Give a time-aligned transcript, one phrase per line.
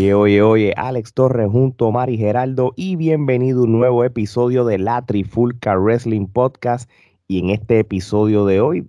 [0.00, 4.64] Oye, oye, oye, Alex Torres junto a Mari Geraldo y bienvenido a un nuevo episodio
[4.64, 6.88] de la Trifulca Wrestling Podcast.
[7.28, 8.88] Y en este episodio de hoy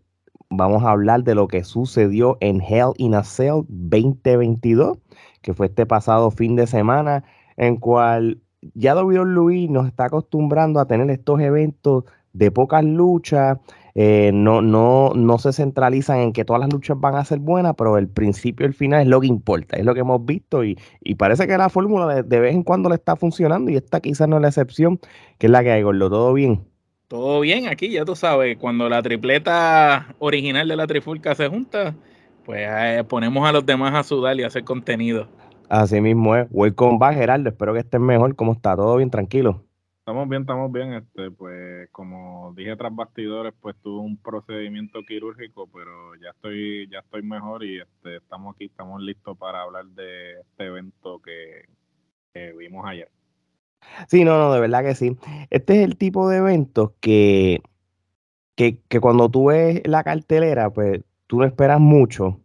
[0.49, 4.99] vamos a hablar de lo que sucedió en Hell in a Cell 2022,
[5.41, 7.25] que fue este pasado fin de semana,
[7.57, 8.39] en cual
[8.73, 13.57] ya WWE nos está acostumbrando a tener estos eventos de pocas luchas,
[13.95, 17.75] eh, no, no, no se centralizan en que todas las luchas van a ser buenas,
[17.77, 20.63] pero el principio y el final es lo que importa, es lo que hemos visto
[20.63, 20.77] y,
[21.17, 24.37] parece que la fórmula de, vez en cuando le está funcionando y esta quizás no
[24.37, 24.99] es la excepción,
[25.37, 26.61] que es la que hay, Gordo, ¿todo bien?
[27.07, 31.93] Todo bien aquí, ya tú sabes, cuando la tripleta original de la trifulca se junta,
[32.45, 35.27] pues eh, ponemos a los demás a sudar y a hacer contenido.
[35.71, 36.47] Así mismo es.
[36.51, 37.49] Welcome back, Gerardo.
[37.49, 38.35] Espero que estés mejor.
[38.35, 38.75] ¿Cómo está?
[38.75, 39.09] ¿Todo bien?
[39.09, 39.63] Tranquilo.
[40.01, 40.93] Estamos bien, estamos bien.
[40.93, 46.99] Este, pues como dije tras bastidores, pues tuve un procedimiento quirúrgico, pero ya estoy, ya
[46.99, 51.69] estoy mejor y este, estamos aquí, estamos listos para hablar de este evento que,
[52.57, 53.11] vimos ayer.
[54.07, 55.15] Sí, no, no, de verdad que sí.
[55.51, 57.61] Este es el tipo de eventos que,
[58.55, 62.39] que, que cuando tú ves la cartelera, pues tú no esperas mucho,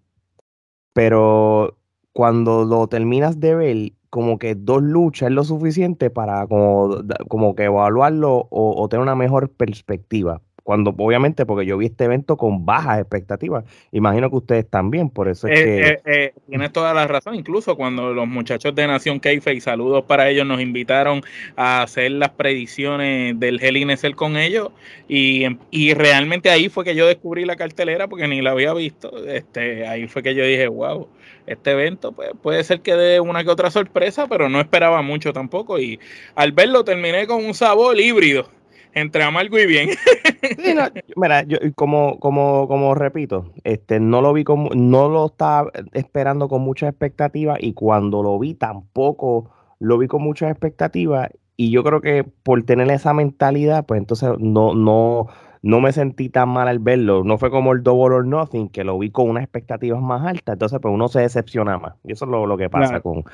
[0.93, 1.79] pero
[2.12, 6.97] cuando lo terminas de ver como que dos luchas es lo suficiente para como,
[7.29, 10.43] como que evaluarlo o, tener una mejor perspectiva.
[10.67, 13.62] Cuando, obviamente, porque yo vi este evento con bajas expectativas.
[13.92, 15.89] Imagino que ustedes también, por eso es eh, que.
[15.89, 17.36] Eh, eh, tienes toda la razón.
[17.36, 21.22] Incluso cuando los muchachos de Nación y saludos para ellos, nos invitaron
[21.55, 24.70] a hacer las predicciones del Hell in con ellos.
[25.06, 29.25] Y, y realmente ahí fue que yo descubrí la cartelera porque ni la había visto.
[29.25, 31.06] Este, ahí fue que yo dije, wow
[31.47, 35.32] este evento pues, puede ser que dé una que otra sorpresa, pero no esperaba mucho
[35.32, 35.78] tampoco.
[35.78, 36.00] Y
[36.34, 38.50] al verlo terminé con un sabor híbrido
[38.97, 39.91] entre amargo y bien.
[41.17, 46.49] mira, yo como, como, como repito, este, no lo vi como, no lo estaba esperando
[46.49, 51.85] con mucha expectativa y cuando lo vi tampoco lo vi con mucha expectativa y yo
[51.85, 55.27] creo que por tener esa mentalidad, pues entonces no, no,
[55.61, 57.23] no me sentí tan mal al verlo.
[57.23, 60.55] No fue como el Double or Nothing, que lo vi con unas expectativas más altas.
[60.55, 61.95] Entonces, pues uno se decepciona más.
[62.05, 63.25] Y eso es lo, que pasa con.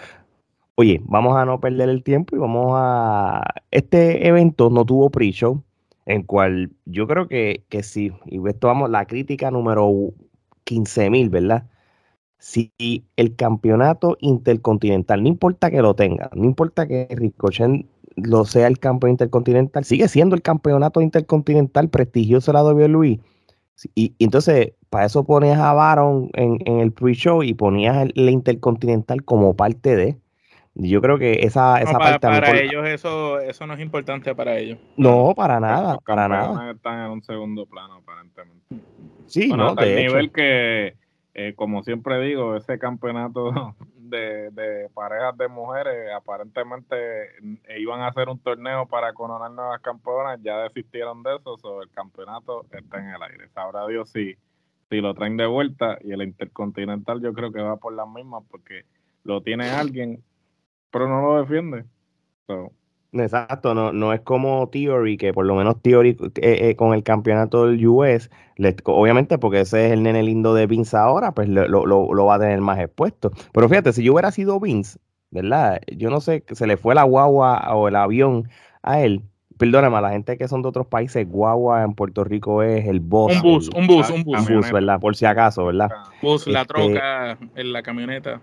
[0.77, 3.43] Oye, vamos a no perder el tiempo y vamos a.
[3.71, 5.63] Este evento no tuvo pre-show,
[6.07, 8.13] en cual yo creo que, que sí.
[8.27, 9.91] Y esto vamos, la crítica número
[10.67, 11.69] 15.000, ¿verdad?
[12.39, 12.73] Si
[13.17, 18.79] el campeonato intercontinental, no importa que lo tenga, no importa que Ricochet lo sea el
[18.79, 23.21] campeón intercontinental, sigue siendo el campeonato intercontinental prestigioso la WWE.
[23.95, 29.57] Y, entonces, para eso ponías a Baron en, el pre-show y ponías el, intercontinental como
[29.57, 30.19] parte de.
[30.75, 32.29] Yo creo que esa, esa para, parte.
[32.29, 34.79] Para ellos, eso, eso no es importante para ellos.
[34.97, 36.71] No, para nada, para nada.
[36.71, 38.77] Están en un segundo plano, aparentemente.
[39.27, 40.97] Sí, no, de nivel que,
[41.35, 46.97] eh, como siempre digo, ese campeonato de, parejas de mujeres, aparentemente
[47.69, 51.85] eh, iban a hacer un torneo para coronar nuevas campeonas, ya desistieron de eso, sobre
[51.85, 53.49] el campeonato está en el aire.
[53.55, 54.37] Sabrá Dios si,
[54.91, 58.43] si lo traen de vuelta y el Intercontinental yo creo que va por las mismas
[58.51, 58.85] porque
[59.25, 60.23] lo tiene alguien,
[60.93, 61.85] pero no lo defiende.
[63.13, 67.03] Exacto, no, no es como Theory, que por lo menos Theory eh, eh, con el
[67.03, 68.31] campeonato del US,
[68.85, 72.39] obviamente porque ese es el nene lindo de Vince ahora, pues lo, lo, va a
[72.39, 73.31] tener más expuesto.
[73.53, 74.99] Pero fíjate, si yo hubiera sido Vince,
[75.31, 75.81] ¿verdad?
[75.95, 78.49] Yo no sé, se le fue la guagua o el avión
[78.83, 79.23] a él.
[79.59, 83.01] Perdóname, a la gente que son de otros países, guagua en Puerto Rico es el
[83.01, 83.35] bus.
[83.37, 84.73] Un bus, un bus, un bus.
[84.73, 84.99] ¿verdad?
[84.99, 85.91] Por si acaso, ¿verdad?
[86.23, 88.41] Bus, la este troca, en la camioneta.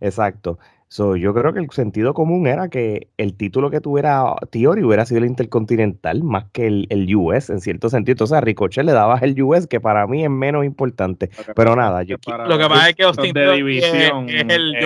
[0.00, 0.58] Exacto.
[0.92, 5.06] So, yo creo que el sentido común era que el título que tuviera Theory hubiera
[5.06, 8.12] sido el Intercontinental más que el, US, en cierto sentido.
[8.12, 11.30] Entonces a Ricochet le dabas el US, que para mí es menos importante.
[11.56, 12.16] Pero nada, yo
[12.46, 14.76] Lo que pasa es que Austin de división, es, el,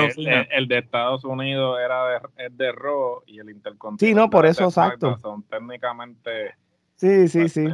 [0.53, 4.09] el, de Estados Unidos era de, es de Raw y el Intercontinental.
[4.09, 5.19] Sí, no, por eso, exacto.
[5.21, 6.55] Son técnicamente
[6.97, 7.67] Sí, sí, sí.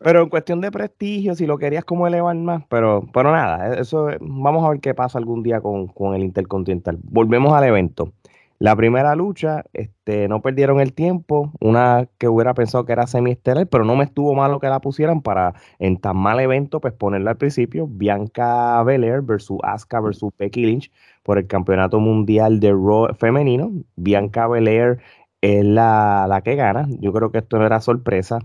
[0.00, 3.80] Pero en cuestión de prestigio, si lo querías como elevar más, pero, pero nada, e,
[3.80, 6.98] eso vamos a ver qué pasa algún día con, el Intercontinental.
[7.02, 8.12] Volvemos al evento.
[8.58, 13.66] La primera lucha, este, no perdieron el tiempo, una que hubiera pensado que era semiestelar,
[13.68, 17.30] pero no me estuvo malo que la pusieran para en tan mal evento, pues ponerla
[17.30, 20.90] al principio, Bianca Belair versus Asuka versus Becky Lynch
[21.22, 23.70] por el campeonato mundial de Raw femenino.
[23.96, 24.98] Bianca Belair
[25.42, 26.86] es la, la, que gana.
[27.00, 28.40] Yo creo que esto no era sorpresa,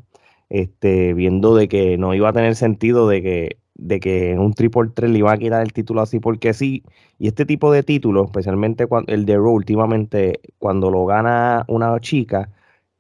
[0.50, 4.54] este, viendo de que no iba a tener sentido de que, de que en un
[4.54, 6.84] triple 3 le iba a quitar el título así porque sí.
[7.20, 12.00] Y este tipo de títulos, especialmente cuando, el de Raw, últimamente, cuando lo gana una
[12.00, 12.50] chica,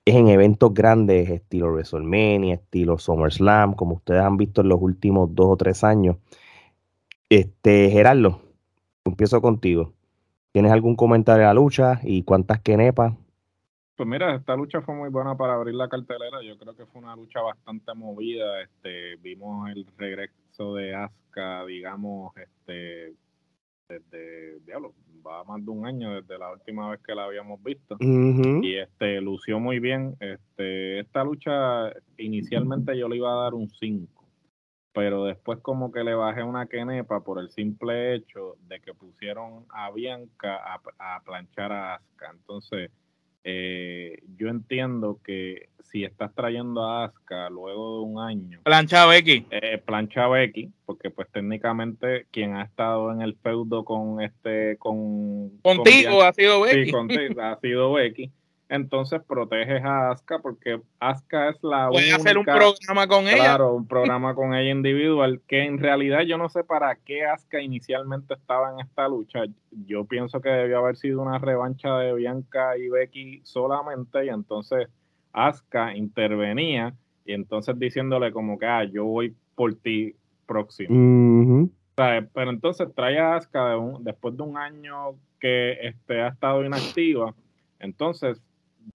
[0.05, 5.33] es en eventos grandes, estilo WrestleMania, estilo SummerSlam, como ustedes han visto en los últimos
[5.35, 6.17] dos o tres años.
[7.29, 8.41] Este, Gerardo,
[9.05, 9.93] empiezo contigo.
[10.51, 13.13] ¿Tienes algún comentario de la lucha y cuántas quenepas?
[13.95, 16.41] Pues mira, esta lucha fue muy buena para abrir la cartelera.
[16.43, 18.61] Yo creo que fue una lucha bastante movida.
[18.61, 23.13] Este, vimos el regreso de Asuka, digamos, este,
[23.87, 24.93] desde, diablo,
[25.25, 27.95] va más de un año desde la última vez que la habíamos visto.
[28.01, 30.17] Y este, lució muy bien.
[30.19, 34.25] Este, esta lucha, inicialmente yo le iba a dar un 5
[34.95, 39.65] pero después como que le bajé una quenepa por el simple hecho de que pusieron
[39.69, 42.31] a Bianca a, planchar a Asuka.
[42.31, 42.91] Entonces,
[43.45, 48.59] eh, yo entiendo que si estás trayendo a Asuka luego de un año...
[48.63, 49.45] Plancha Becky.
[49.51, 54.77] Eh, plancha Becky, porque pues técnicamente quien ha estado en el feudo con este...
[54.77, 56.85] con Contigo ha sido Becky.
[56.85, 58.31] Sí, contigo ha sido Becky
[58.67, 63.35] entonces proteges a Aska porque Aska es la Puedes hacer un programa con ella.
[63.35, 67.61] Claro, un programa con ella individual, que en realidad yo no sé para qué Aska
[67.61, 69.43] inicialmente estaba en esta lucha.
[69.85, 74.87] Yo pienso que debió haber sido una revancha de Bianca y Becky solamente, y entonces
[75.31, 80.15] Aska intervenía, y entonces diciéndole como que, ah, yo voy por ti
[80.47, 81.69] próximo.
[81.95, 87.33] pero entonces trae a Aska después de un año que este, ha estado inactiva.
[87.79, 88.41] Entonces,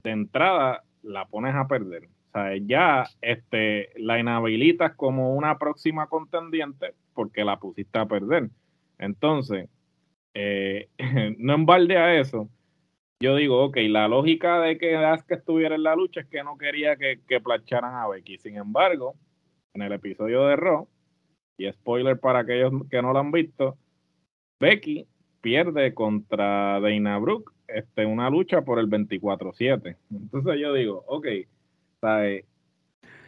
[0.03, 2.05] de entrada la pones a perder.
[2.05, 8.51] O sea, ya este, la inhabilitas como una próxima contendiente porque la pusiste a perder.
[8.99, 9.69] Entonces,
[10.35, 10.89] eh,
[11.39, 12.49] no en balde a eso,
[13.23, 16.57] yo digo, ok, la lógica de que Asuka estuviera en la lucha es que no
[16.57, 18.39] quería que, que placharan a Becky.
[18.39, 19.15] Sin embargo,
[19.75, 20.89] en el episodio de Raw,
[21.59, 23.77] y spoiler para aquellos que no lo han visto,
[24.59, 25.07] Becky
[25.41, 29.97] pierde contra Dana Brooke este, una lucha por el 24-7.
[30.11, 31.27] Entonces yo digo, ok,
[32.01, 32.45] ¿sabes?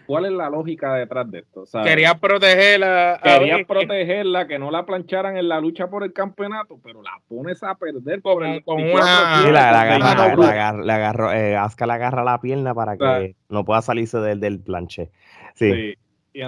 [0.06, 1.64] ¿cuál es la lógica detrás de esto?
[1.82, 3.18] Quería protegerla.
[3.22, 7.62] Quería protegerla, que no la plancharan en la lucha por el campeonato, pero la pones
[7.62, 9.42] a perder con, una...
[9.50, 15.10] la, agarró, eh, la agarra la pierna para que no pueda salirse del, del planche.
[15.54, 15.94] sí.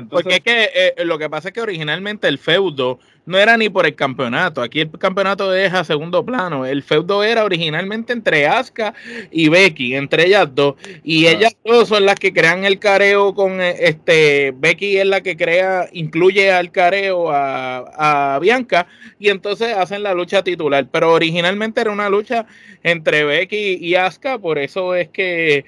[0.08, 3.68] Porque es que eh, lo que pasa es que originalmente el feudo no era ni
[3.68, 4.62] por el campeonato.
[4.62, 6.64] Aquí el campeonato deja segundo plano.
[6.64, 8.94] El feudo era originalmente entre Asuka
[9.30, 10.76] y Becky, entre ellas dos.
[11.02, 14.54] Y ellas dos son las que crean el careo con eh, este.
[14.56, 18.86] Becky es la que crea, incluye al careo a, a Bianca.
[19.18, 20.86] Y entonces hacen la lucha titular.
[20.90, 22.46] Pero originalmente era una lucha
[22.82, 24.38] entre Becky y Asuka.
[24.38, 25.66] Por eso es que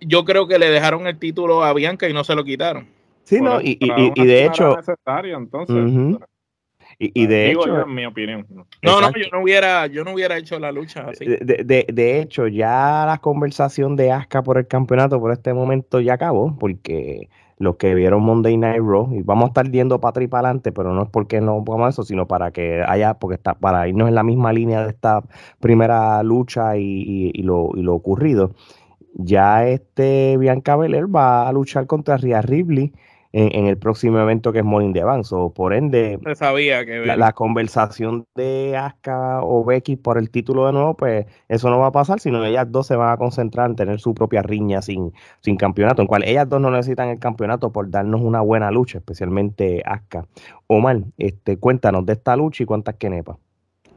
[0.00, 2.99] yo creo que le dejaron el título a Bianca y no se lo quitaron.
[3.30, 3.76] Sí, no, y,
[4.26, 4.76] de hecho.
[5.22, 6.18] entonces.
[6.98, 8.44] Y, de hecho, en mi opinión.
[8.82, 11.24] No, no, yo no hubiera, yo no hubiera hecho la lucha así.
[11.24, 16.14] De, de, hecho, ya la conversación de Asuka por el campeonato por este momento ya
[16.14, 20.24] acabó, porque los que vieron Monday Night Raw, y vamos a estar yendo para atrás
[20.24, 23.36] y para adelante, pero no es porque no pongamos eso, sino para que haya, porque
[23.36, 25.22] está, para irnos en la misma línea de esta
[25.60, 28.56] primera lucha y, y lo, y lo ocurrido.
[29.14, 32.92] Ya este Bianca Belair va a luchar contra Rhea Ripley
[33.32, 35.34] en, el próximo evento que es Morning de Avance.
[35.54, 40.96] por ende, sabía que la, conversación de Asuka o Becky por el título de nuevo,
[40.96, 44.00] pues eso no va a pasar, sino ellas dos se van a concentrar en tener
[44.00, 47.90] su propia riña sin, sin campeonato, en cual ellas dos no necesitan el campeonato por
[47.90, 50.26] darnos una buena lucha, especialmente Asuka.
[50.66, 53.36] Omar, este, cuéntanos de esta lucha y cuántas quenepas.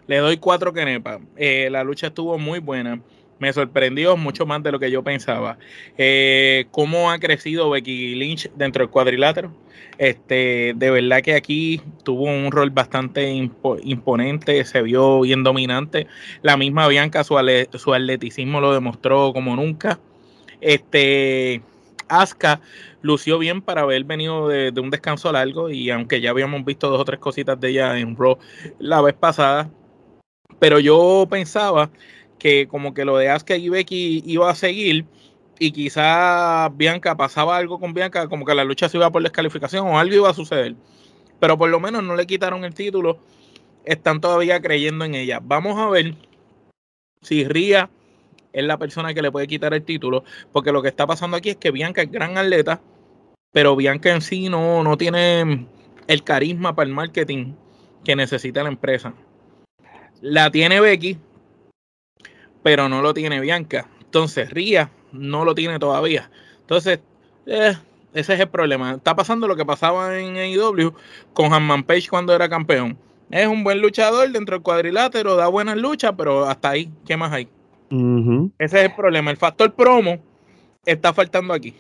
[0.08, 1.20] Le doy cuatro quenepas.
[1.38, 3.02] Eh, la lucha estuvo muy buena
[3.40, 5.58] me sorprendió mucho más de lo que yo pensaba.
[5.98, 9.52] Eh, cómo ha crecido Becky Lynch dentro del cuadrilátero.
[9.98, 13.30] Este, de verdad que aquí tuvo un rol bastante
[13.84, 16.08] imponente, se vio bien dominante.
[16.42, 20.00] La misma Bianca, su, atleticismo lo demostró como nunca.
[20.62, 21.62] Este,
[22.08, 22.62] Asuka
[23.02, 26.90] lució bien para haber venido de, de, un descanso largo y aunque ya habíamos visto
[26.90, 28.38] dos o tres cositas de ella en Raw
[28.80, 29.70] la vez pasada,
[30.60, 31.90] pero yo pensaba
[32.44, 35.06] que como que lo de Asuka y Becky iba a seguir
[35.60, 39.88] y quizá Bianca pasaba algo con Bianca, como que la lucha se iba por descalificación
[39.88, 40.76] o algo iba a suceder.
[41.40, 43.18] Pero por lo menos no le quitaron el título,
[43.86, 45.40] están todavía creyendo en ella.
[45.42, 46.16] Vamos a ver
[47.22, 47.90] si Ria
[48.52, 51.52] es la persona que le puede quitar el título, porque lo que está pasando aquí
[51.52, 52.82] es que Bianca es gran atleta,
[53.54, 55.66] pero Bianca en sí no, no tiene
[56.08, 57.54] el carisma para el marketing
[58.04, 59.14] que necesita la empresa.
[60.20, 61.18] La tiene Becky,
[62.64, 63.88] pero no lo tiene Bianca.
[64.00, 66.32] Entonces, Ria no lo tiene todavía.
[66.62, 67.00] Entonces,
[67.46, 67.74] eh,
[68.14, 68.94] ese es el problema.
[68.94, 70.94] Está pasando lo que pasaba en AEW
[71.34, 72.98] con Hanman Page cuando era campeón.
[73.30, 77.32] Es un buen luchador dentro del cuadrilátero, da buenas luchas, pero hasta ahí, ¿qué más
[77.32, 77.48] hay?
[78.60, 79.32] Ese es el problema.
[79.32, 80.20] El factor promo
[80.86, 81.74] está faltando aquí.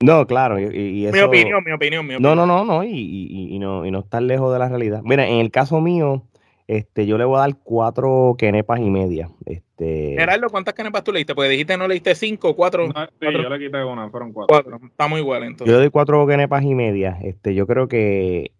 [0.00, 0.58] No, claro.
[0.60, 2.22] Y, Mi opinión, mi opinión, mi opinión.
[2.22, 5.00] No, no, no, no y, no, y no estar lejos de la realidad.
[5.04, 6.22] Mira, en el caso mío,
[6.68, 9.30] este, yo le voy a dar cuatro kenepas y media.
[9.44, 10.16] Este...
[10.18, 11.34] Gerardo, ¿cuántas kenepas tú leíste?
[11.34, 12.88] Porque dijiste no leíste cinco, cuatro.
[12.88, 14.64] No, sí, yo le quité una, fueron cuatro.
[14.64, 14.86] cuatro.
[14.88, 15.66] Estamos igual entonces.
[15.66, 17.18] Yo le doy cuatro kenepas y media.
[17.22, 18.52] Este, yo creo que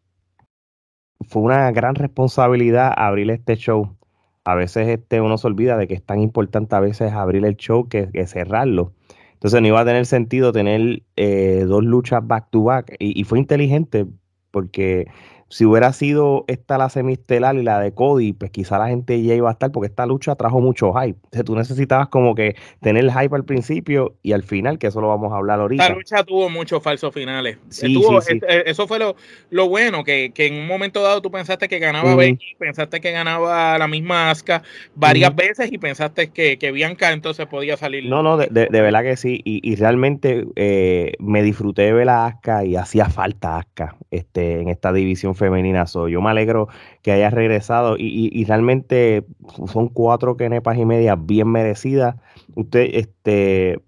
[1.28, 3.96] fue una gran responsabilidad abrir este show.
[4.44, 7.56] A veces este, uno se olvida de que es tan importante a veces abrir el
[7.56, 8.92] show que, que cerrarlo.
[9.32, 12.94] Entonces no iba a tener sentido tener eh, dos luchas back to back.
[13.00, 14.06] Y, y, fue inteligente
[14.52, 15.08] porque
[15.48, 19.34] si hubiera sido esta la semistelar y la de Cody, pues quizá la gente ya
[19.34, 21.18] iba a estar, porque esta lucha trajo mucho hype.
[21.24, 25.00] Entonces tú necesitabas como que tener el hype al principio y al final, que eso
[25.00, 25.84] lo vamos a hablar ahorita.
[25.84, 27.58] Esta lucha tuvo muchos falsos finales.
[27.68, 28.40] Sí, tuvo, sí, sí.
[28.66, 29.14] Eso fue lo,
[29.50, 32.18] lo bueno, que, que, en un momento dado tú pensaste que ganaba uh -huh.
[32.18, 34.62] Becky, pensaste que ganaba la misma Asuka
[34.96, 35.36] varias uh -huh.
[35.36, 38.04] veces y pensaste que, que, Bianca entonces podía salir.
[38.06, 39.42] No, no, de, de, de verdad que sí.
[39.44, 44.60] Y, y realmente eh, me disfruté de ver a Asuka y hacía falta Asuka este,
[44.60, 45.86] en esta división femenina.
[45.86, 46.68] So, yo me alegro
[47.02, 49.24] que haya regresado y, y, realmente
[49.66, 52.16] son cuatro kenepas y media bien merecidas.
[52.54, 53.80] Usted, este,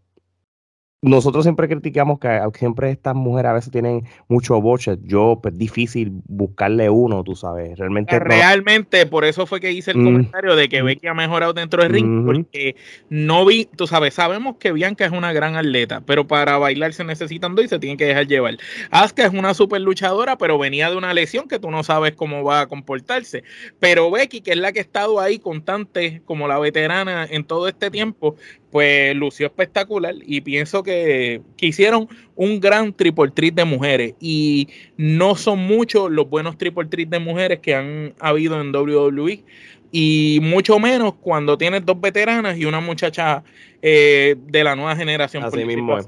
[1.01, 4.97] nosotros siempre criticamos que siempre estas mujeres a veces tienen mucho boche.
[5.03, 7.79] Yo, pues difícil buscarle uno, tú sabes.
[7.79, 8.19] Realmente.
[8.19, 9.11] Realmente, no.
[9.11, 10.05] por eso fue que hice el mm.
[10.05, 12.27] comentario de que Becky ha mejorado dentro del ring, mm -hmm.
[12.27, 12.77] porque
[13.11, 17.05] no vi, tú sabes, sabemos que Bianca es una gran atleta, pero para bailar se
[17.05, 18.57] necesitan dos y se tienen que dejar llevar.
[18.91, 22.43] Asuka es una super luchadora, pero venía de una lesión que tú no sabes cómo
[22.43, 23.45] va a comportarse.
[23.79, 27.69] Pero Becky, que es la que ha estado ahí constante como la veterana en todo
[27.69, 28.35] este tiempo,
[28.71, 34.69] pues lució espectacular y pienso que, que, hicieron un gran triple treat de mujeres y
[34.97, 39.45] no son muchos los buenos triple treat de mujeres que han habido en WWE
[39.91, 43.43] y mucho menos cuando tienes dos veteranas y una muchacha
[43.81, 45.45] eh, de la nueva generación.
[45.45, 46.07] Así mismo es.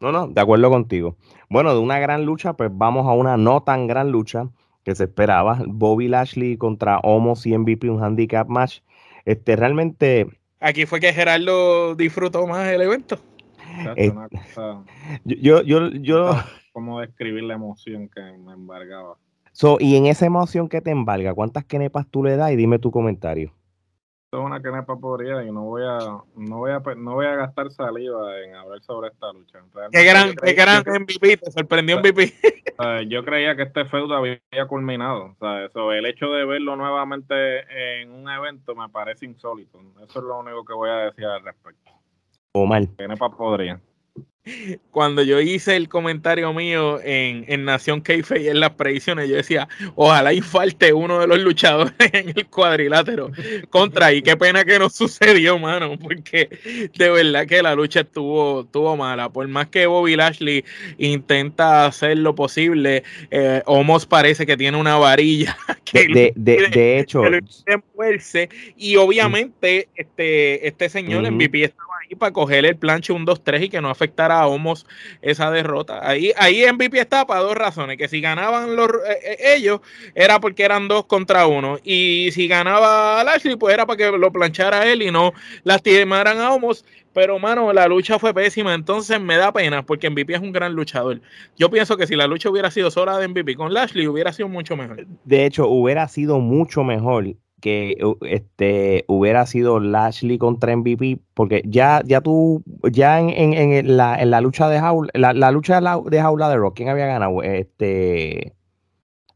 [0.00, 1.16] No, no, de acuerdo contigo.
[1.48, 4.48] Bueno, de una gran lucha, pues vamos a una no tan gran lucha
[4.84, 5.58] que se esperaba.
[5.66, 8.80] Bobby Lashley contra Homos y MVP, un handicap match.
[9.24, 10.28] Este, realmente
[10.60, 13.18] Aquí fue que Gerardo disfrutó más el evento.
[13.96, 14.12] Eh,
[15.24, 16.30] yo, yo, yo,
[16.72, 19.16] ¿Cómo describir la emoción que me embargaba?
[19.52, 22.52] So, y en esa emoción que te embarga, ¿cuántas kenepas tú le das?
[22.52, 23.52] Y dime tu comentario.
[24.36, 25.98] Es una kenepa podrida y no voy a,
[26.36, 29.60] no voy a, no voy a gastar saliva en hablar sobre esta lucha.
[29.72, 32.34] Realmente qué gran, qué gran MVP, te sorprendió MVP.
[33.08, 35.24] yo creía que este feudo había culminado.
[35.24, 39.80] O sea, eso, el hecho de verlo nuevamente en un evento me parece insólito.
[40.06, 41.92] Eso es lo único que voy a decir al respecto.
[42.52, 42.86] Omar.
[42.98, 43.80] Kenepa podría
[44.90, 49.36] cuando yo hice el comentario mío en, en Nación Keife y en las predicciones, yo
[49.36, 53.30] decía, ojalá y falte uno de los luchadores en el cuadrilátero
[53.70, 58.62] contra, y qué pena que no sucedió, mano, porque de verdad que la lucha estuvo,
[58.62, 60.64] estuvo mala, por más que Bobby Lashley
[60.98, 66.68] intenta hacer lo posible, eh, Homos parece que tiene una varilla que de, de, de,
[66.68, 67.22] de hecho
[68.76, 71.32] y obviamente este, este señor uh -huh.
[71.32, 74.46] MVP estaba ahí para coger el planche 1, 2, 3 y que no afectara a
[74.46, 74.86] Homos
[75.22, 76.00] esa derrota.
[76.06, 79.80] Ahí, ahí MVP estaba para dos razones, que si ganaban los, eh, ellos
[80.14, 84.32] era porque eran dos contra uno y si ganaba Lashley pues era para que lo
[84.32, 85.32] planchara él y no
[85.64, 86.84] lastimaran a Homos.
[87.12, 90.74] Pero, mano, la lucha fue pésima, entonces me da pena porque MVP es un gran
[90.74, 91.22] luchador.
[91.56, 94.48] Yo pienso que si la lucha hubiera sido sola de MVP con Lashley, hubiera sido
[94.48, 95.06] mucho mejor.
[95.24, 102.02] De hecho, hubiera sido mucho mejor que este hubiera sido Lashley contra MVP porque ya
[102.04, 105.76] ya tú ya en, en, en la, en la lucha de jaula la, la lucha
[105.76, 108.54] de, la, de jaula de Rock quién había ganado este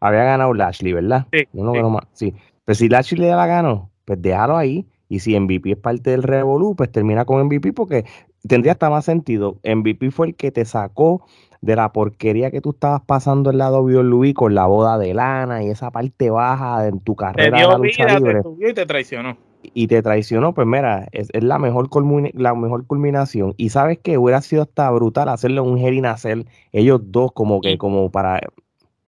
[0.00, 1.83] había ganado Lashley verdad sí, no, sí.
[1.83, 2.03] más.
[2.12, 2.35] sí.
[2.65, 6.23] pero si Lashley le la ganó pues déjalo ahí y si MVP es parte del
[6.23, 8.05] Revolu pues termina con MVP porque
[8.47, 11.25] tendría hasta más sentido MVP fue el que te sacó
[11.61, 15.62] de la porquería que tú estabas pasando en la WWE con la boda de lana
[15.62, 18.43] y esa parte baja en tu carrera te dio de la lucha vida, libre.
[18.43, 19.37] Te y te traicionó.
[19.62, 21.90] Y te traicionó, pues mira, es, es la, mejor
[22.35, 23.55] la mejor culminación.
[23.59, 27.76] Y sabes que hubiera sido hasta brutal hacerle un Jerry Nacer, ellos dos como que,
[27.76, 28.40] como para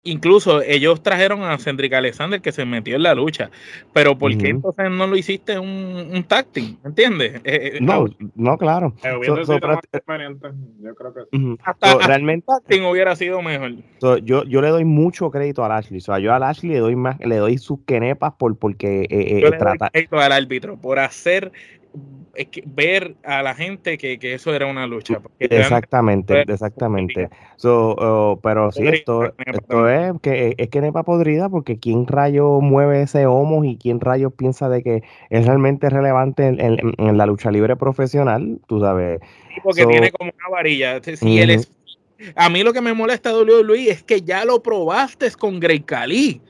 [0.07, 3.49] Incluso ellos trajeron a Cendric Alexander que se metió en la lucha.
[3.91, 4.49] Pero ¿por qué uh -huh.
[4.51, 5.67] entonces no lo hiciste un,
[6.13, 6.77] un team?
[6.85, 7.41] ¿Entiendes?
[7.43, 8.93] Eh, no, no, claro.
[9.01, 11.37] So, so, so, yo creo que sí.
[11.37, 11.57] uh -huh.
[11.63, 13.71] Hasta, realmente team hubiera sido mejor.
[14.23, 15.97] yo, yo le doy mucho crédito a Lashley.
[15.97, 19.41] O sea, yo a Lashley le doy más, le doy sus quenepas por porque eh,
[19.41, 19.85] yo le trata.
[19.85, 21.51] Doy crédito al árbitro por hacer
[22.35, 25.21] es que ver a la gente que, que, eso era una lucha.
[25.39, 27.29] Exactamente, exactamente.
[27.55, 32.59] So, uh, pero sí, esto, esto es que es que nepa podrida porque quién rayo
[32.61, 37.17] mueve ese homo y quién rayo piensa de que es realmente relevante en, en, en
[37.17, 39.21] la lucha libre profesional, tú sabes.
[39.53, 41.01] Sí, porque so, tiene como una varilla.
[41.01, 41.41] Si uh -huh.
[41.41, 41.71] él es,
[42.35, 45.79] a mí lo que me molesta de WWE es que ya lo probaste con Grey
[45.81, 46.41] Cali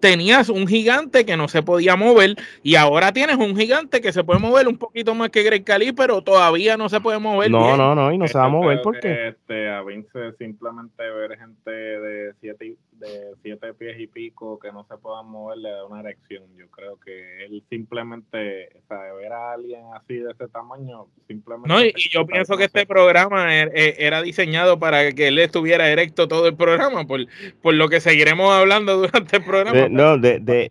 [0.00, 4.24] tenías un gigante que no se podía mover y ahora tienes un gigante que se
[4.24, 7.50] puede mover un poquito más que Greg Cali, pero todavía no se puede mover.
[7.50, 9.28] No, no, no, y no se va a mover porque.
[9.28, 14.84] Este, a Vince simplemente ver gente de siete, de siete pies y pico que no
[14.84, 16.44] se puedan mover le da una erección.
[16.56, 21.68] Yo creo que él simplemente, o sea, ver a alguien así de ese tamaño, simplemente.
[21.68, 25.88] No, y, yo pienso que este programa er, e, era diseñado para que él estuviera
[25.88, 27.20] erecto todo el programa, por,
[27.62, 30.70] por lo que seguiremos hablando durante el programa no, de, de,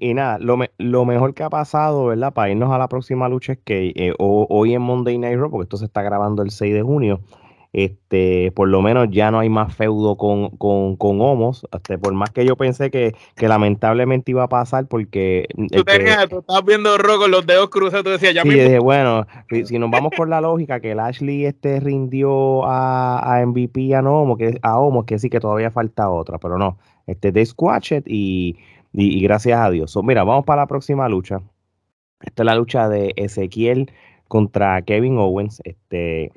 [0.00, 2.32] y, nada, lo, lo mejor que ha pasado, ¿verdad?
[2.32, 5.64] Para irnos a la próxima lucha es que eh, hoy en Monday Night Raw, porque
[5.64, 7.20] esto se está grabando el 6 de junio,
[7.72, 12.14] este, por lo menos ya no hay más feudo con, con, con Homos, este, por
[12.14, 15.46] más que yo pensé que, que lamentablemente iba a pasar porque...
[15.72, 18.78] Tú, tenías, tú estabas viendo rojo con los dedos cruzados, tú decías, ya sí, dije,
[18.78, 19.26] bueno,
[19.64, 24.02] si, nos vamos por la lógica que el Ashley este rindió a, a MVP a
[24.02, 27.44] no Homos, que, a Homos, que sí que todavía falta otra, pero no, este, de
[27.44, 28.56] Squatchet y,
[28.92, 29.96] y, gracias a Dios.
[30.02, 31.40] mira, vamos para la próxima lucha.
[32.20, 33.92] Esta es la lucha de Ezequiel
[34.28, 36.32] contra Kevin Owens, este,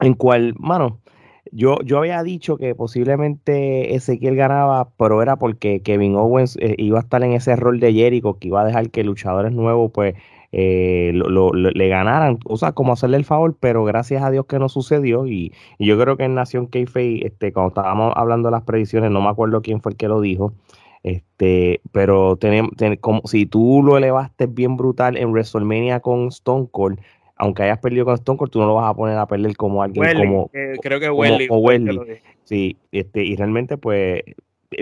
[0.00, 1.00] en cual, mano,
[1.52, 6.98] yo, yo había dicho que posiblemente Ezequiel ganaba, pero era porque Kevin Owens eh, iba
[6.98, 10.14] a estar en ese rol de Jericho, que iba a dejar que luchadores nuevos, pues,
[10.56, 14.60] eh, lo, le ganaran, o sea, como hacerle el favor, pero gracias a Dios que
[14.60, 18.62] no sucedió y, yo creo que en Nación Keife, este, cuando estábamos hablando de las
[18.62, 20.52] predicciones, no me acuerdo quién fue el que lo dijo,
[21.02, 22.70] este, pero tenemos,
[23.00, 27.00] como si tú lo elevaste bien brutal en WrestleMania con Stone Cold,
[27.36, 29.82] aunque hayas perdido con Stone Cold, tú no lo vas a poner a perder como
[29.82, 30.50] alguien como,
[30.80, 31.98] creo que Welly, o Welly.
[32.44, 34.22] Sí, este, y realmente pues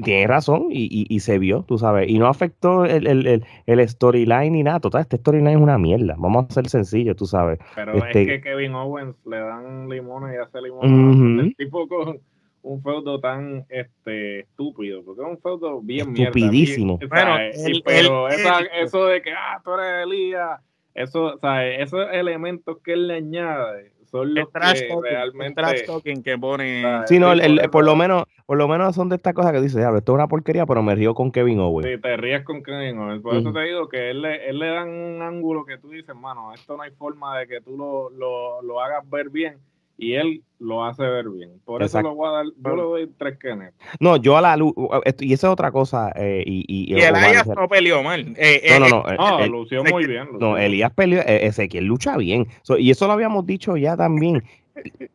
[0.05, 4.63] tiene razón y, se vio, tú sabes, y no afectó el, el, el, storyline ni
[4.63, 7.59] nada, total, este storyline es una mierda, vamos a ser sencillo, tú sabes.
[7.75, 12.21] Pero es este que Kevin Owens le dan limones y hace limones, el tipo con
[12.63, 16.99] un feudo tan este estúpido, porque es un feudo bien Estupidísimo.
[17.09, 17.37] bueno,
[17.85, 20.61] pero eso de que, ah, tú eres Elías,
[20.95, 26.23] eso, o sea, esos elementos que él le añade son los que realmente trash talking
[26.23, 29.53] que pone sí no el, por lo menos por lo menos son de estas cosas
[29.53, 32.45] que dices esto es una porquería pero me río con Kevin Owens sí te ríes
[32.45, 33.23] con Kevin Owens.
[33.23, 36.53] Por eso te digo que él, él le dan un ángulo que tú dices mano
[36.53, 39.57] esto no hay forma de que tú lo, lo, lo hagas ver bien
[40.03, 41.61] y él lo hace ver bien.
[41.65, 43.73] Por eso lo voy a dar, yo le doy tres Kenneth.
[44.01, 44.75] No, yo a la luz,
[45.21, 46.13] y esa es otra cosa.
[46.17, 48.35] Eh, y, y, y Elías no peleó mal.
[48.37, 49.09] Eh, no, no, no.
[49.11, 50.29] Eh, no, lució muy bien.
[50.41, 52.49] no, Elías peleó, Ezequiel lucha bien.
[52.79, 54.43] y eso lo habíamos dicho ya también.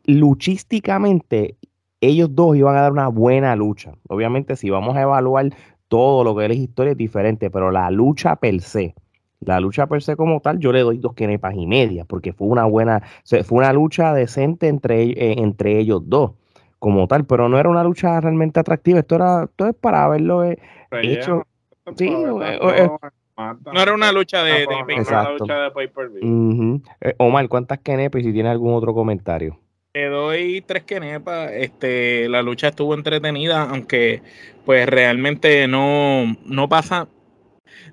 [0.06, 1.56] Luchísticamente,
[2.00, 3.92] ellos dos iban a dar una buena lucha.
[4.08, 5.50] Obviamente, si vamos a evaluar
[5.90, 8.96] todo lo que es historia es diferente, pero la lucha per se
[9.40, 12.48] la lucha per se como tal, yo le doy dos quenepas y media, porque fue
[12.48, 16.32] una buena, fue una lucha decente entre, eh, entre ellos dos,
[16.80, 19.00] como tal, pero no era una lucha realmente atractiva.
[19.00, 20.58] Esto era, esto es para verlo eh,
[21.02, 21.46] hecho.
[21.96, 22.90] Sí, eh,
[23.38, 24.68] no era una lucha de,
[25.74, 26.82] pay per view.
[27.18, 29.60] Omar, ¿cuántas quenepas y si tiene algún otro comentario?
[29.94, 31.52] Le doy tres quenepas.
[31.54, 34.22] Este, la lucha estuvo entretenida, aunque
[34.66, 37.08] pues realmente no, no pasa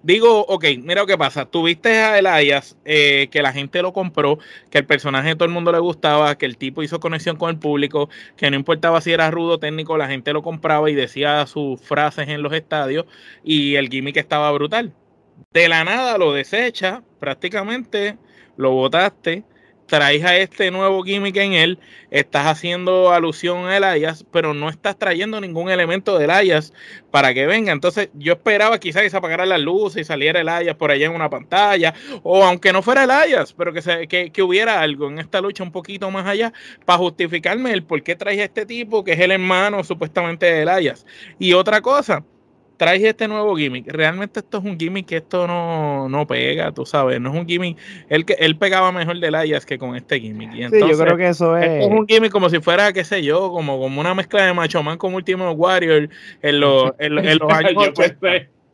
[0.03, 1.47] Digo, ok, mira lo que pasa.
[1.47, 4.39] Tuviste a Elias, eh, que la gente lo compró,
[4.71, 7.51] que el personaje de todo el mundo le gustaba, que el tipo hizo conexión con
[7.51, 11.47] el público, que no importaba si era rudo técnico, la gente lo compraba y decía
[11.47, 13.07] sus frases en los estadios
[13.43, 14.93] y el gimmick estaba brutal.
[15.53, 18.19] De la nada lo desecha, prácticamente
[18.57, 19.45] lo votaste
[19.87, 21.79] traes a este nuevo gimmick en él,
[22.11, 26.73] estás haciendo alusión a Elias, pero no estás trayendo ningún elemento de Elias
[27.11, 27.73] para que venga.
[27.73, 31.15] Entonces yo esperaba quizás que se apagara las luces y saliera Elias por allá en
[31.15, 35.19] una pantalla, o aunque no fuera Elias, pero que, se, que, que, hubiera algo en
[35.19, 36.53] esta lucha un poquito más allá
[36.85, 40.63] para justificarme el por qué traes a este tipo que es el hermano supuestamente de
[40.63, 41.07] Elias.
[41.39, 42.25] Y otra cosa,
[42.77, 43.87] traes este nuevo gimmick.
[43.87, 47.21] Realmente esto es un gimmick que esto no, no pega, tú sabes.
[47.21, 47.77] No es un gimmick.
[48.09, 50.55] Él, él pegaba mejor de Layas que con este gimmick.
[50.55, 51.85] Y entonces, sí, yo creo que eso es.
[51.85, 54.83] es un gimmick como si fuera, qué sé yo, como, como una mezcla de Macho
[54.83, 56.09] Man con Ultimate Warrior
[56.43, 57.93] en los, en, los años.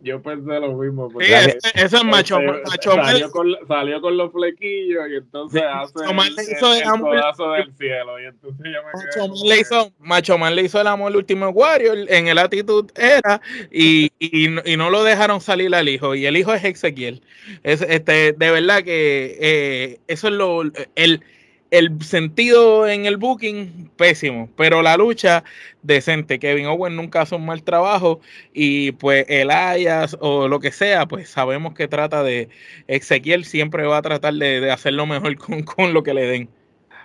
[0.03, 1.11] Yo pensé lo mismo.
[1.11, 5.93] Sí, ese, ese es macho, macho salió, con, salió con los flequillos y entonces hace
[6.05, 8.19] el, el, el codazo del cielo.
[8.21, 11.17] Y entonces yo me Macho, Man le hizo, macho Man le hizo el amor al
[11.17, 16.15] último Warrior en el actitud era y, y, y, no lo dejaron salir al hijo.
[16.15, 17.23] Y el hijo es Ezequiel.
[17.63, 20.63] Es, este, de verdad que eh, eso es lo.
[20.95, 21.23] El,
[21.71, 25.45] el sentido en el booking, pésimo, pero la lucha,
[25.83, 26.39] decente.
[26.39, 28.21] Kevin Owen nunca hace un mal trabajo
[28.53, 32.49] y pues el Ayas o lo que sea, pues sabemos que trata de,
[32.89, 36.60] Ezequiel siempre va a tratar de, hacerlo mejor con, con, lo que le den.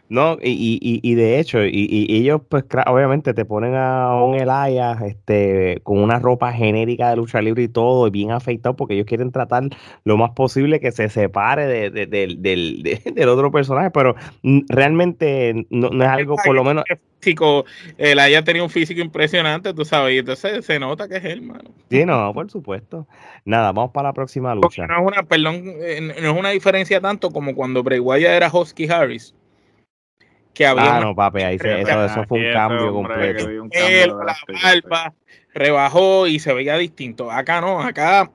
[0.08, 4.36] No, y, y, y de hecho, y, y ellos pues obviamente te ponen a un
[4.36, 8.94] Elias este, con una ropa genérica de lucha libre y todo, y bien afeitado, porque
[8.94, 9.64] ellos quieren tratar
[10.04, 12.42] lo más posible que se separe de, de, del,
[12.84, 14.16] del otro personaje, pero
[14.70, 16.84] realmente no, es algo, por lo menos...
[17.22, 17.66] Físico,
[17.98, 21.42] él haya tenido un físico impresionante, tú sabes, y entonces se nota que es él,
[21.42, 21.72] mano.
[21.90, 23.08] Sí, no, por supuesto.
[23.46, 24.86] Nada, vamos para la próxima lucha.
[24.86, 28.52] no es una, perdón, eh, no es una diferencia tanto como cuando Bray Wyatt era
[28.54, 29.34] Husky Harris
[30.56, 30.98] que había.
[30.98, 33.48] Ah, no, papi, ahí se, eso, eso, fue un cambio completo.
[33.72, 35.14] Él, la barba,
[35.54, 37.32] rebajó y se veía distinto.
[37.32, 38.32] Acá no, acá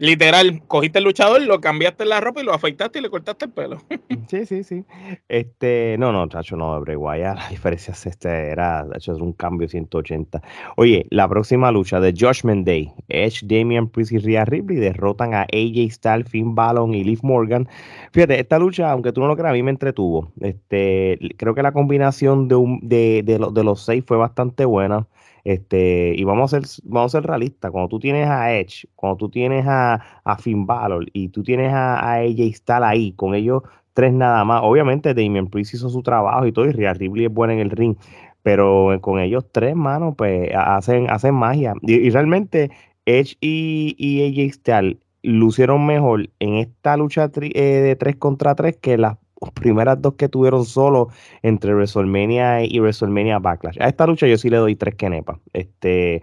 [0.00, 3.52] literal, cogiste el luchador, lo cambiaste la ropa y lo afeitaste y le cortaste el
[3.52, 3.78] pelo.
[4.28, 4.84] Sí, sí, sí.
[5.28, 9.68] Este, no, no, chacho, no, Bray Wyatt, la diferencia es este, era, es un cambio
[9.68, 10.40] 180.
[10.76, 15.42] Oye, la próxima lucha de Judgment Day, Edge, Damian Priest y Rhea Ripley derrotan a
[15.42, 17.68] AJ Styles, Finn Balor y Liv Morgan.
[18.12, 20.32] Fíjate, esta lucha, aunque tú no lo creas, a mí me entretuvo.
[20.40, 25.08] Este, creo que la combinación de, un, de, de, de los seis fue bastante buena.
[25.44, 29.16] Este, y vamos a ser, vamos a ser realistas, cuando tú tienes a Edge, cuando
[29.16, 33.34] tú tienes a, a Finn Balor y tú tienes a, a AJ Styles ahí, con
[33.34, 33.62] ellos
[33.94, 37.32] tres nada más, obviamente Damien Priest hizo su trabajo y todo, y Rhea Ripley es
[37.32, 37.96] buena en el ring,
[38.42, 41.74] pero con ellos tres, manos, pues hacen, hacen magia.
[41.82, 42.70] Y, realmente
[43.06, 48.76] Edge y, y AJ Styles lucieron mejor en esta lucha eh, de tres contra tres
[48.76, 49.16] que las
[49.48, 51.08] primeras dos que tuvieron solo
[51.42, 53.80] entre WrestleMania y WrestleMania Backlash.
[53.80, 55.38] A esta lucha yo sí le doy tres kenepas.
[55.52, 56.22] Este,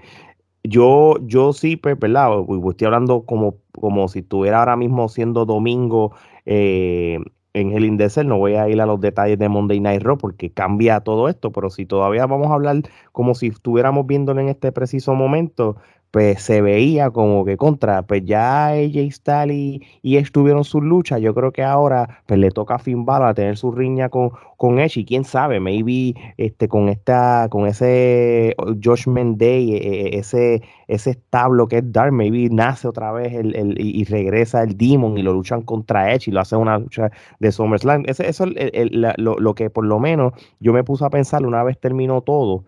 [0.63, 2.31] yo, yo sí, pues, ¿verdad?
[2.69, 6.13] Estoy hablando como, como si estuviera ahora mismo siendo domingo
[6.45, 7.19] eh,
[7.53, 8.27] en el Indecel.
[8.27, 11.51] No voy a ir a los detalles de Monday Night Raw porque cambia todo esto,
[11.51, 15.77] pero si todavía vamos a hablar como si estuviéramos viéndolo en este preciso momento,
[16.17, 21.21] pues se veía como que contra, pues ya AJ Styles y, y estuvieron sus luchas,
[21.21, 24.31] yo creo que ahora pues le toca a Finn Balor a tener su riña con,
[24.57, 30.17] con Edge y quién sabe, maybe este con esta con ese Judgment Day, e, e,
[30.17, 34.75] ese ese establo que es Dark, maybe nace otra vez el, el, y regresa el
[34.75, 38.05] Demon y lo luchan contra Edge y lo hace una lucha de SummerSlam.
[38.07, 41.61] Ese, eso es lo, lo que por lo menos yo me puse a pensar una
[41.63, 42.63] vez terminó todo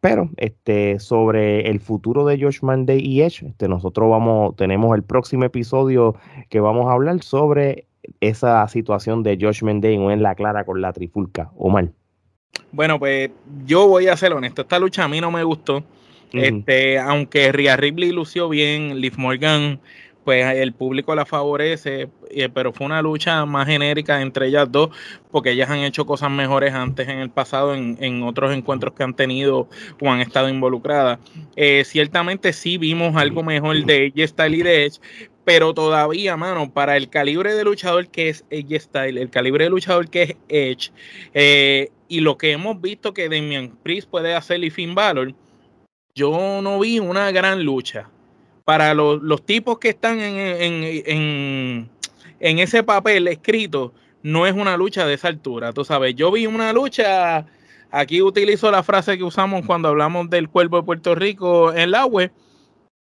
[0.00, 5.02] pero este, sobre el futuro de Josh Monday y Edge, este, nosotros vamos, tenemos el
[5.02, 6.14] próximo episodio
[6.48, 7.86] que vamos a hablar sobre
[8.20, 11.50] esa situación de Josh Monday en la clara con la trifulca.
[11.56, 11.90] Omar.
[12.72, 13.30] Bueno, pues
[13.66, 15.84] yo voy a ser honesto, esta lucha a mí no me gustó.
[16.32, 19.80] Este, aunque Rhea Ripley lució bien, Liv Morgan
[20.28, 22.10] pues el público la favorece,
[22.52, 24.90] pero fue una lucha más genérica entre ellas dos,
[25.30, 29.14] porque ellas han hecho cosas mejores antes en el pasado, en, otros encuentros que han
[29.14, 31.18] tenido o han estado involucradas.
[31.56, 35.00] Eh, ciertamente sí vimos algo mejor de ella Style y de Edge,
[35.46, 39.70] pero todavía, mano, para el calibre de luchador que es ella Style, el calibre de
[39.70, 40.92] luchador que es Edge,
[41.32, 45.32] eh, y lo que hemos visto que Damian Priest puede hacer y Finn Balor,
[46.14, 48.10] yo no vi una gran lucha
[48.68, 51.88] para los, tipos que están en,
[52.38, 55.72] ese papel escrito, no es una lucha de esa altura.
[55.72, 57.46] Tú sabes, yo vi una lucha,
[57.90, 62.04] aquí utilizo la frase que usamos cuando hablamos del cuerpo de Puerto Rico en la
[62.04, 62.30] web,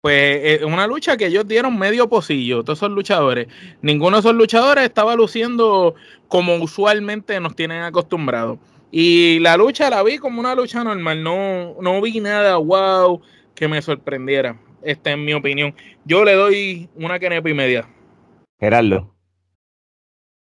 [0.02, 3.48] pues es una lucha que ellos dieron medio pocillo, todos esos luchadores.
[3.82, 5.96] Ninguno de esos luchadores estaba luciendo
[6.28, 8.60] como usualmente nos tienen acostumbrados.
[8.92, 13.20] Y la lucha la vi como una lucha normal, no, no vi nada wow
[13.56, 14.60] que me sorprendiera.
[14.86, 15.74] Esta es mi opinión.
[16.06, 17.90] Yo le doy una canepa y media.
[18.60, 19.16] Gerardo.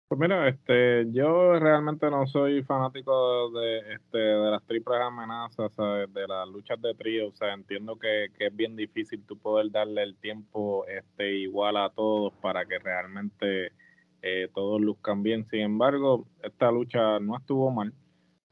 [0.09, 6.27] Pues mira, este, yo realmente no soy fanático de, este, de las triples amenazas, de
[6.29, 10.03] las luchas de trío, o sea, entiendo que, que, es bien difícil tú poder darle
[10.03, 13.73] el tiempo este, igual a todos para que realmente
[14.23, 15.47] eh, todos luzcan bien.
[15.51, 17.93] Sin embargo, esta lucha no estuvo mal,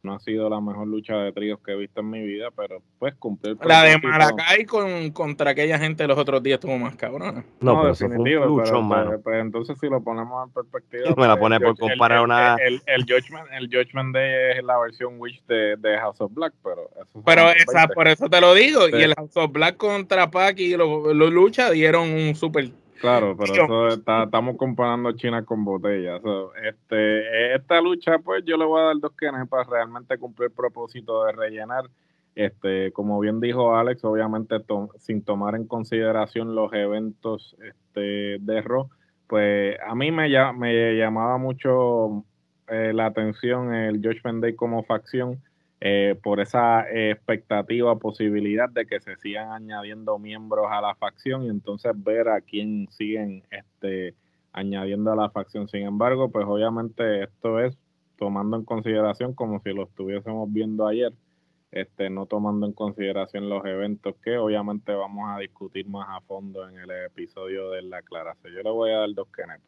[0.04, 2.82] no ha sido la mejor lucha de tríos que he visto en mi vida, pero
[2.98, 3.56] pues cumplir.
[3.64, 7.44] La de Maracay con, contra aquella gente los otros días estuvo más cabrona.
[7.60, 11.04] No, no definitivo, pero, pues, pues, entonces si lo ponemos en perspectiva.
[11.16, 12.56] Me la pues, pone por comparar una.
[12.56, 16.52] El, el, Judgment, el Judgment Day es la versión Witch de, de House of Black,
[16.62, 16.90] pero.
[17.00, 18.88] Eso pero esa, por eso te lo digo.
[18.88, 23.36] Y el House of Black contra Pac y los lo lucha dieron un super Claro,
[23.38, 26.20] pero eso estamos comparando China con botellas.
[26.62, 30.54] este, esta lucha, pues yo le voy a dar dos quenes para realmente cumplir el
[30.54, 31.84] propósito de rellenar.
[32.34, 34.56] Este, como bien dijo Alex, obviamente
[34.98, 38.88] sin tomar en consideración los eventos este, de Raw,
[39.28, 42.24] pues a mí me, me llamaba mucho
[42.66, 45.40] eh, la atención el Josh Day como facción
[45.86, 51.50] eh, por esa expectativa, posibilidad de que se sigan añadiendo miembros a la facción y
[51.50, 54.14] entonces ver a quién siguen este,
[54.50, 55.68] añadiendo a la facción.
[55.68, 57.76] Sin embargo, pues obviamente esto es
[58.16, 61.12] tomando en consideración como si lo estuviésemos viendo ayer,
[61.70, 66.66] este, no tomando en consideración los eventos que obviamente vamos a discutir más a fondo
[66.66, 68.54] en el episodio de la aclaración.
[68.54, 69.60] Yo le voy a dar dos kenepas.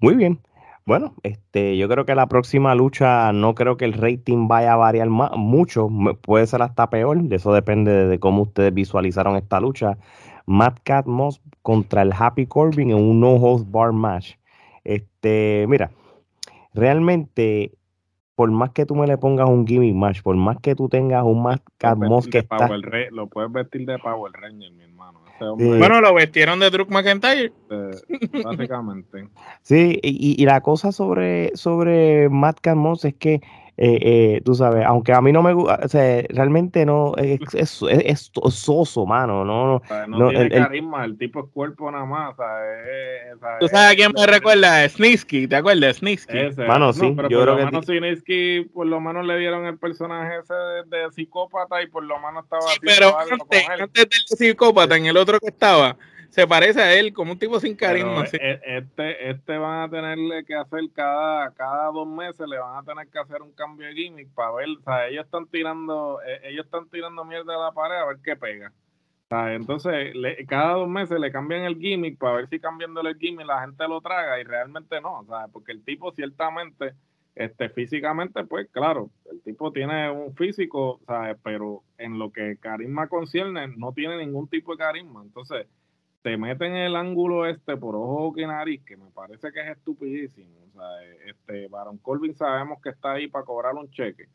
[0.00, 0.40] Muy bien.
[0.86, 4.76] Bueno, este, yo creo que la próxima lucha no creo que el rating vaya a
[4.76, 5.88] variar mucho,
[6.20, 9.98] puede ser hasta peor, de eso depende de cómo ustedes visualizaron esta lucha.
[10.46, 14.34] Matt Catmos contra el Happy Corbin en un no host bar match.
[14.82, 15.90] Este, mira,
[16.74, 17.72] realmente
[18.40, 21.22] por más que tú me le pongas un gimmick match, por más que tú tengas
[21.24, 22.70] un Matt Catmos que está...
[23.10, 24.84] lo puedes vestir de Power Ranger, mi
[25.56, 27.52] Bueno, lo vestieron de Drew McIntyre.
[28.44, 29.28] básicamente.
[29.62, 33.40] sí, y, y, la cosa sobre, sobre Matt Moss es que
[33.82, 37.40] eh, eh, tú sabes, aunque a mí no me gusta, o sea, realmente no, es,
[37.54, 42.36] es, es, soso, mano, no, no, tiene carisma, el, tipo es cuerpo nada más,
[43.58, 44.86] ¿Tú sabes a quién me recuerda?
[44.86, 45.96] Snisky, ¿te acuerdas?
[45.96, 46.36] Snisky.
[46.68, 49.78] mano, sí, pero yo por creo lo que Snisky, por lo menos le dieron el
[49.78, 54.94] personaje ese de, psicópata y por lo menos estaba sí, pero antes, antes del psicópata,
[54.94, 55.96] en el otro que estaba,
[56.30, 58.24] se parece a él como un tipo sin carisma.
[58.32, 62.82] E, este, este van a tenerle que hacer cada, cada dos meses, le van a
[62.84, 66.50] tener que hacer un cambio de gimmick para ver, o sea, ellos están tirando, e,
[66.50, 68.72] ellos están tirando mierda a la pared a ver qué pega.
[69.26, 70.14] O sea, entonces,
[70.48, 73.86] cada dos meses le cambian el gimmick para ver si cambiándole el gimmick la gente
[73.88, 76.94] lo traga y realmente no, o sea, porque el tipo ciertamente,
[77.34, 81.36] este, físicamente, pues claro, el tipo tiene un físico, ¿sabes?
[81.42, 85.22] pero en lo que carisma concierne, no tiene ningún tipo de carisma.
[85.22, 85.66] Entonces,
[86.22, 90.50] te meten el ángulo este por ojo que nariz, que me parece que es estupidísimo.
[90.68, 90.86] O sea,
[91.26, 94.28] este Baron Corbin sabemos que está ahí para cobrar un cheque,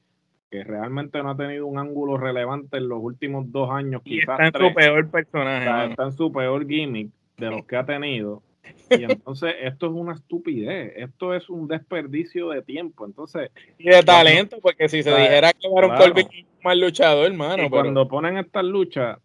[0.49, 4.01] que realmente no ha tenido un ángulo relevante en los últimos dos años.
[4.05, 5.91] Y está en su peor personaje.
[5.91, 8.41] está en su peor gimmick de los que ha tenido.
[8.89, 13.05] Y entonces esto es una estupidez, esto es un desperdicio de tiempo.
[13.05, 17.31] Entonces, y de talento, porque si se dijera que Baron Corbin es un mal luchador,
[17.31, 17.69] hermano.
[17.69, 19.19] Cuando ponen estas luchas,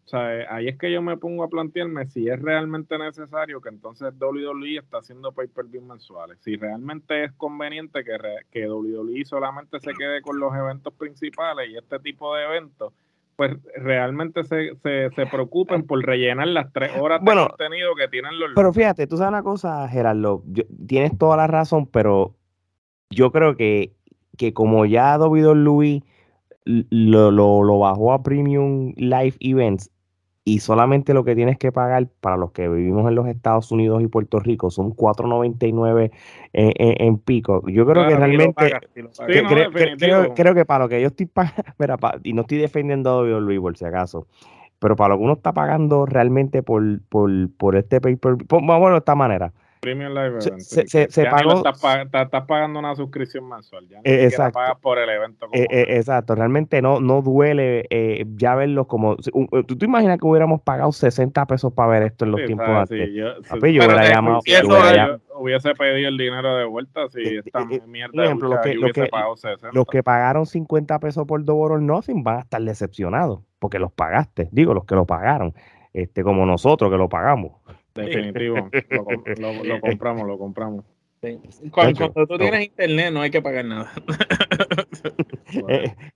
[0.48, 4.78] ahí es que yo me pongo a plantearme si es realmente necesario que entonces WWE
[4.78, 6.38] está haciendo pay-per-view mensuales.
[6.40, 8.16] Si realmente es conveniente que,
[8.50, 12.92] que WWE solamente se quede con los eventos principales y este tipo de eventos
[13.40, 18.50] pues realmente se, se, preocupen por rellenar las tres horas de contenido que tienen los...
[18.54, 20.44] Pero fíjate, tú sabes una cosa, Gerardo,
[20.86, 22.34] tienes toda la razón, pero
[23.08, 23.94] yo creo que,
[24.36, 26.02] que como ya WWE
[26.66, 29.90] lo, lo, lo bajó a Premium Live Events,
[30.44, 34.02] y solamente lo que tienes que pagar para los que vivimos en los Estados Unidos
[34.02, 36.10] y Puerto Rico son 4.99
[36.52, 37.62] en, en, pico.
[37.68, 38.72] Yo creo que realmente
[40.34, 41.62] creo, que para lo que yo estoy pagando,
[42.24, 44.26] y no estoy defendiendo a WWE por si acaso,
[44.78, 48.92] pero para lo que uno está pagando realmente por, por, por este paper, vamos a
[48.92, 49.52] de esta manera.
[49.80, 51.62] Premium Live Se, se, pagó.
[51.66, 53.88] Estás, pagando una suscripción mensual.
[53.88, 55.46] Ya eh, pagas por el evento.
[55.52, 56.34] Eh, eh, exacto.
[56.34, 57.86] Realmente no, no duele
[58.36, 59.16] ya verlos como.
[59.16, 63.08] ¿tú, te imaginas que hubiéramos pagado 60 pesos para ver esto en los tiempos antes?
[63.08, 64.40] Sí, yo, hubiera llamado.
[65.42, 69.36] Hubiese pedido el dinero de vuelta, si esta mierda ejemplo, los que, lo que, pagado
[69.36, 69.70] 60.
[69.72, 73.92] Los que pagaron 50 pesos por Double or Nothing van a estar decepcionados porque los
[73.92, 74.48] pagaste.
[74.52, 75.54] Digo, los que lo pagaron.
[75.92, 77.52] Este, como nosotros que lo pagamos.
[78.00, 78.70] Definitivo,
[79.40, 80.84] lo, compramos, lo compramos.
[81.70, 83.92] Cuando, tú tienes internet no hay que pagar nada.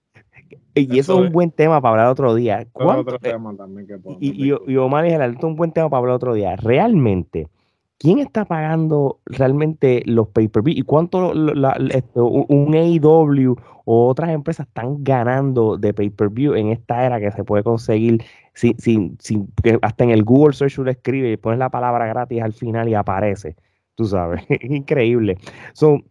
[0.77, 2.66] Eh, y eso es un buen tema para hablar otro día.
[2.73, 5.99] Otro tema también que y, y, y, Omar y Gerardo, es un buen tema para
[5.99, 6.57] hablar otro día.
[6.57, 7.49] Realmente,
[7.98, 10.76] ¿quién está pagando realmente los pay-per-view?
[10.76, 17.30] ¿Y cuánto un AEW o otras empresas están ganando de pay-per-view en esta era que
[17.33, 21.37] se puede conseguir sin, sin, sin, que hasta en el Google Search lo escribe y
[21.37, 23.57] pones la palabra gratis al final y aparece.
[23.94, 25.38] Tú sabes, es increíble.
[25.72, 26.04] Son,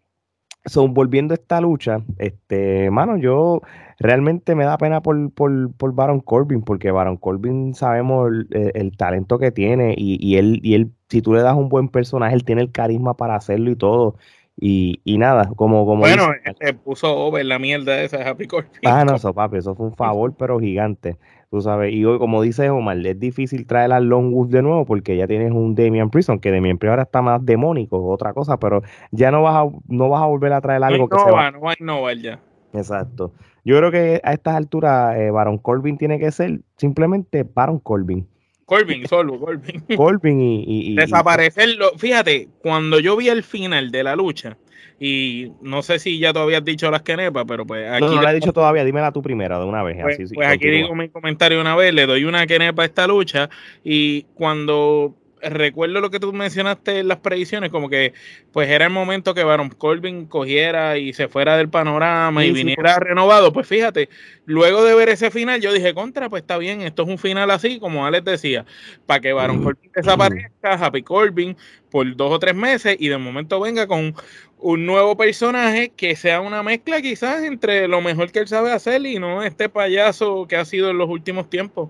[0.65, 3.61] son volviendo a esta lucha, este, mano, yo
[3.99, 9.39] realmente me da pena por, por, por Baron Corbin, porque Baron Corbin sabemos el, talento
[9.39, 12.45] que tiene y, y, él, y él, si tú le das un buen personaje, él
[12.45, 14.15] tiene el carisma para hacerlo y todo.
[14.59, 16.27] Y, y nada, como, como Bueno,
[16.59, 18.71] se puso over la mierda esa de Happy Corbin.
[18.85, 21.17] Ah, no, eso, papi, eso fue un favor, pero gigante.
[21.53, 25.15] Tú sabes, y hoy, como dice Omar, es difícil traer a Longwood de nuevo porque
[25.15, 28.81] ya tienes un Damian Prison, que Damian Prison ahora está más demónico, otra cosa, pero
[29.11, 31.51] ya no vas a, no vas a volver a traer algo que no se va,
[31.51, 32.39] No va a innovar ya.
[32.73, 33.33] Exacto.
[33.63, 38.27] Yo creo que a estas alturas eh, Baron Corbin tiene que ser simplemente Baron Corbin.
[38.65, 39.83] Corbin, solo Corbin.
[39.95, 41.91] Corbin y, y, Desaparecerlo.
[41.99, 44.57] Fíjate, cuando yo vi el final de la lucha,
[44.99, 48.05] y no sé si ya todavía has dicho las quenepas, pero pues aquí.
[48.05, 49.97] No, no la he dicho todavía, dímela tú primero, de una vez.
[50.01, 53.07] Pues, así, pues aquí digo mi comentario una vez, le doy una quenepa a esta
[53.07, 53.49] lucha,
[53.83, 55.15] y cuando
[55.49, 58.13] recuerdo lo que tú mencionaste en las predicciones, como que
[58.51, 62.97] pues era el momento que Baron Corbin cogiera y se fuera del panorama y viniera
[62.99, 63.53] renovado.
[63.53, 64.09] Pues fíjate,
[64.45, 67.51] luego de ver ese final, yo dije, contra, pues está bien, esto es un final
[67.51, 68.65] así, como Alex decía,
[69.05, 69.63] para que Baron mm.
[69.63, 71.55] Corbin desaparezca, Happy Corbin,
[71.89, 74.15] por dos o tres meses y de momento venga con
[74.57, 79.05] un nuevo personaje que sea una mezcla quizás entre lo mejor que él sabe hacer
[79.05, 81.89] y no este payaso que ha sido en los últimos tiempos.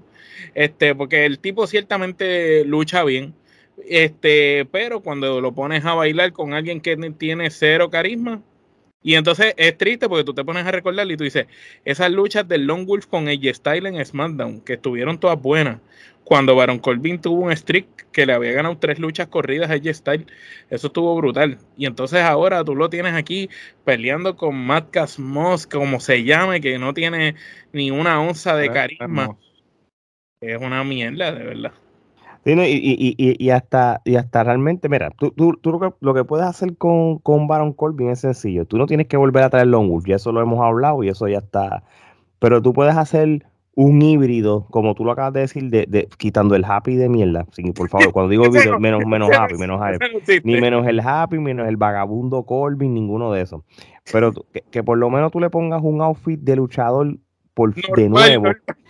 [0.56, 3.34] Este, porque el tipo ciertamente lucha bien.
[3.78, 8.42] Este, pero cuando lo pones a bailar con alguien que tiene cero carisma,
[9.02, 11.48] y entonces es triste porque tú te pones a recordar y tú dices,
[11.84, 15.80] esas luchas del Long Wolf con AJ Style en SmackDown, que estuvieron todas buenas,
[16.24, 19.94] cuando Baron Corbin tuvo un streak que le había ganado tres luchas corridas a AJ
[19.94, 20.26] Style,
[20.70, 21.58] eso estuvo brutal.
[21.76, 23.50] Y entonces ahora tú lo tienes aquí
[23.84, 27.36] peleando con Matt Casmos, como se llame, que no tiene
[27.74, 29.38] ni una onza de carisma.
[30.40, 31.74] Es una mierda, de verdad
[32.46, 37.48] y, y, hasta, y hasta realmente, mira, tú, tú, lo, que, puedes hacer con, con
[37.48, 38.66] Baron Corbin es sencillo.
[38.66, 41.28] Tú no tienes que volver a traer Longwood, ya eso lo hemos hablado y eso
[41.28, 41.84] ya está.
[42.40, 46.66] Pero tú puedes hacer un híbrido, como tú lo acabas de decir, de, quitando el
[46.66, 47.46] happy de mierda.
[47.52, 49.98] Sí, por favor, cuando digo híbrido, menos, menos happy, menos happy.
[50.44, 53.62] Ni menos el happy, menos el vagabundo Corbin, ninguno de esos.
[54.12, 54.32] Pero
[54.70, 57.18] que, por lo menos tú le pongas un outfit de luchador
[57.54, 58.46] por, de nuevo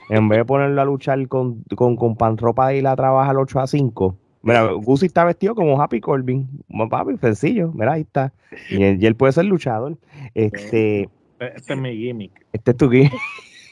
[0.09, 3.37] en vez de ponerlo a luchar con, con, con pan ropa y la trabaja al
[3.39, 4.17] 8 a 5.
[4.43, 6.47] Mira, Gusi está vestido como Happy Corbin.
[6.69, 7.71] Como papi, sencillo.
[7.73, 8.33] Mira, ahí está.
[8.69, 9.97] Y él, puede ser luchador.
[10.33, 12.45] Este, este es mi gimmick.
[12.51, 13.13] Este es tu gimmick.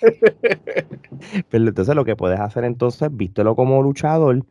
[1.49, 4.45] Pero entonces lo que puedes hacer entonces, vístelo como luchador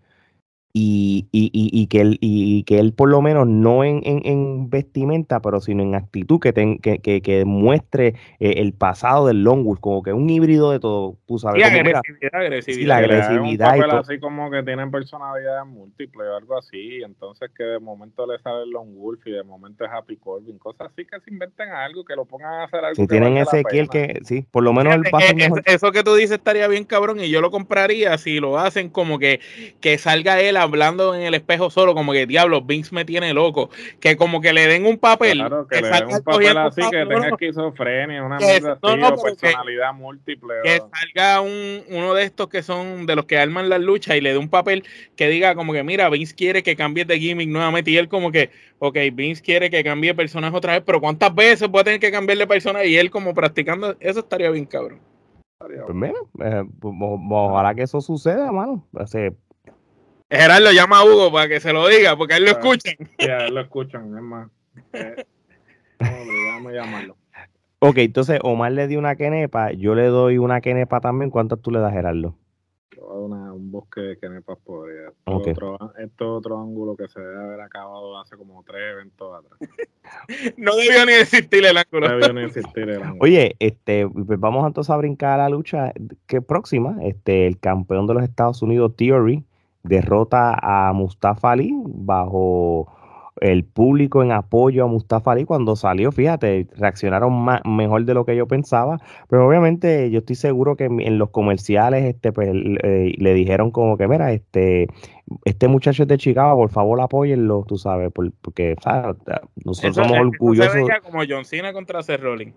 [0.72, 5.40] y, y, y, que él, y que él por lo menos no en, en, vestimenta,
[5.40, 10.12] pero sino en actitud, que, que, que, muestre eh, el pasado del Longwood, como que
[10.12, 11.60] un híbrido de todo, tú sabes.
[11.60, 12.88] Sí, agresividad, agresividad.
[12.88, 13.76] la agresividad.
[13.76, 18.38] Un así como que tienen personalidades múltiples o algo así, entonces que de momento le
[18.38, 22.04] sale el Longwolf y de momento es Happy Corbin, cosas así que se inventen algo,
[22.04, 22.94] que lo pongan a hacer algo.
[22.94, 25.26] Si tienen ese kill que, sí, por lo menos el paso
[25.64, 29.18] Eso que tú dices estaría bien cabrón y yo lo compraría si lo hacen como
[29.18, 29.40] que,
[29.80, 33.70] que salga él hablando en el espejo solo, como que diablo, Vince me tiene loco.
[34.00, 35.38] Que como que le den un papel.
[35.38, 40.54] Claro, que, le den un papel así, que tenga esquizofrenia, una personalidad múltiple.
[40.62, 44.20] Que salga un, uno de estos que son de los que arman la lucha y
[44.20, 44.84] le dé un papel
[45.16, 47.90] que diga como que, mira, Vince quiere que cambie de gimmick nuevamente.
[47.90, 51.34] Y él como que, ok, Vince quiere que cambie de personaje otra vez, pero ¿cuántas
[51.34, 52.88] veces puede tener que cambiar de personaje?
[52.88, 55.00] Y él como practicando, eso estaría bien cabrón.
[55.58, 58.86] Pues mira, eh, pues, ojalá que eso suceda, mano.
[58.94, 59.06] O
[60.30, 62.92] Gerardo llama a Hugo para que se lo diga, porque él lo escucha.
[63.18, 64.48] Ya, él lo escuchan, es más.
[64.92, 65.24] Eh,
[66.62, 67.16] no, llamarlo.
[67.80, 71.30] Ok, entonces Omar le dio una quenepa, yo le doy una quenepa también.
[71.30, 72.36] ¿Cuántas tú le das, Gerardo?
[73.12, 75.08] Una, un bosque de quenepas podría.
[75.08, 79.58] Esto, otro, esto otro ángulo que se debe haber acabado hace como tres eventos atrás.
[80.56, 82.08] no debió ni existir el ángulo.
[82.08, 83.18] No debió ni existir el ángulo.
[83.20, 85.92] Oye, este, pues vamos entonces a brincar a la lucha
[86.26, 86.98] que próxima.
[87.02, 89.44] Este, el campeón de los Estados Unidos, Theory,
[89.82, 92.88] derrota a Mustafa Ali bajo
[93.40, 98.24] el público en apoyo a Mustafa Ali cuando salió, fíjate, reaccionaron más, mejor de lo
[98.24, 102.50] que yo pensaba, pero obviamente yo estoy seguro que en, los comerciales este pues,
[102.82, 104.88] eh, le dijeron como que mira, este
[105.44, 108.76] este muchacho es de Chicago, por favor apóyenlo, tú sabes, porque
[109.64, 110.88] nosotros somos orgullosos.
[111.02, 112.54] como John Cena contra Seth Rollins.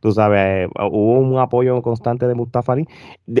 [0.00, 2.86] Tú sabes, hubo un apoyo constante de Mustafa Ali.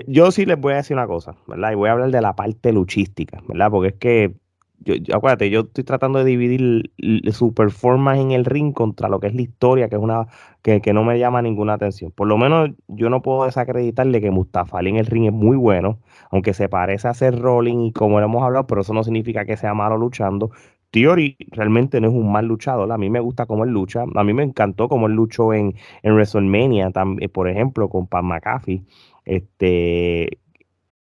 [0.06, 1.72] Yo sí les voy a decir una cosa, ¿verdad?
[1.72, 3.70] Y voy a hablar de la parte luchística, ¿verdad?
[3.70, 4.34] Porque es que
[4.80, 6.92] yo, acuérdate, yo estoy tratando de dividir
[7.32, 10.28] su performance en el ring contra lo que es la historia, que es una
[10.62, 12.12] que, no me llama ninguna atención.
[12.12, 15.56] Por lo menos yo no puedo desacreditarle que Mustafa Ali en el ring es muy
[15.56, 15.98] bueno,
[16.30, 19.44] aunque se parece a ser Rolling y como lo hemos hablado, pero eso no significa
[19.44, 20.50] que sea malo luchando.
[20.90, 22.90] Theory realmente no es un mal luchador.
[22.90, 24.04] A mí me gusta cómo él lucha.
[24.14, 28.24] A mí me encantó cómo él luchó en, en WrestleMania, también, por ejemplo, con Pat
[28.24, 28.84] McAfee.
[29.24, 30.38] Este,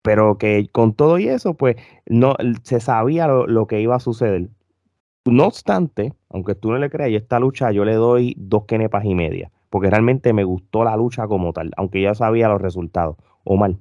[0.05, 4.49] pero que con todo y eso, pues no se sabía lo, que iba a suceder.
[5.25, 9.15] No obstante, aunque tú no le creas, esta lucha yo le doy dos kenepas y
[9.15, 13.17] media, porque realmente me gustó la lucha como tal, aunque ya sabía los resultados.
[13.45, 13.79] O mal.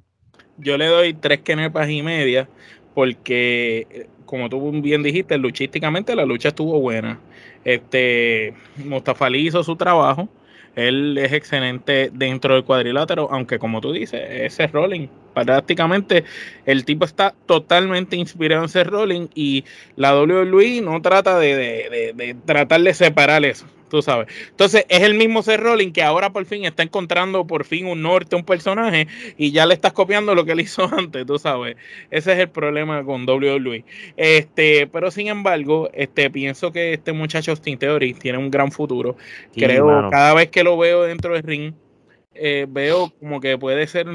[0.58, 2.48] Yo le doy tres kenepas y media,
[2.94, 7.20] porque como tú bien dijiste, luchísticamente la lucha estuvo buena.
[7.66, 10.30] Este Mustafa hizo su trabajo.
[10.76, 16.24] Él es excelente dentro del cuadrilátero, aunque como tú dices, ese rolling Prácticamente
[16.66, 19.66] el tipo está totalmente inspirado en Seth Rollins y
[19.96, 24.28] la WWE no trata de, de, de tratar de separar eso tú sabes.
[24.50, 28.02] Entonces, es el mismo Seth Rollins que ahora por fin está encontrando por fin un
[28.02, 29.08] norte, un personaje,
[29.38, 31.78] y ya le estás copiando lo que él hizo antes, tú sabes.
[32.10, 33.86] Ese es el problema con WWE.
[34.18, 39.16] Este, pero sin embargo, este, pienso que este muchacho Austin Theory tiene un gran futuro.
[39.56, 41.74] Creo, cada vez que lo veo dentro del ring,
[42.34, 44.08] eh, veo como que puede ser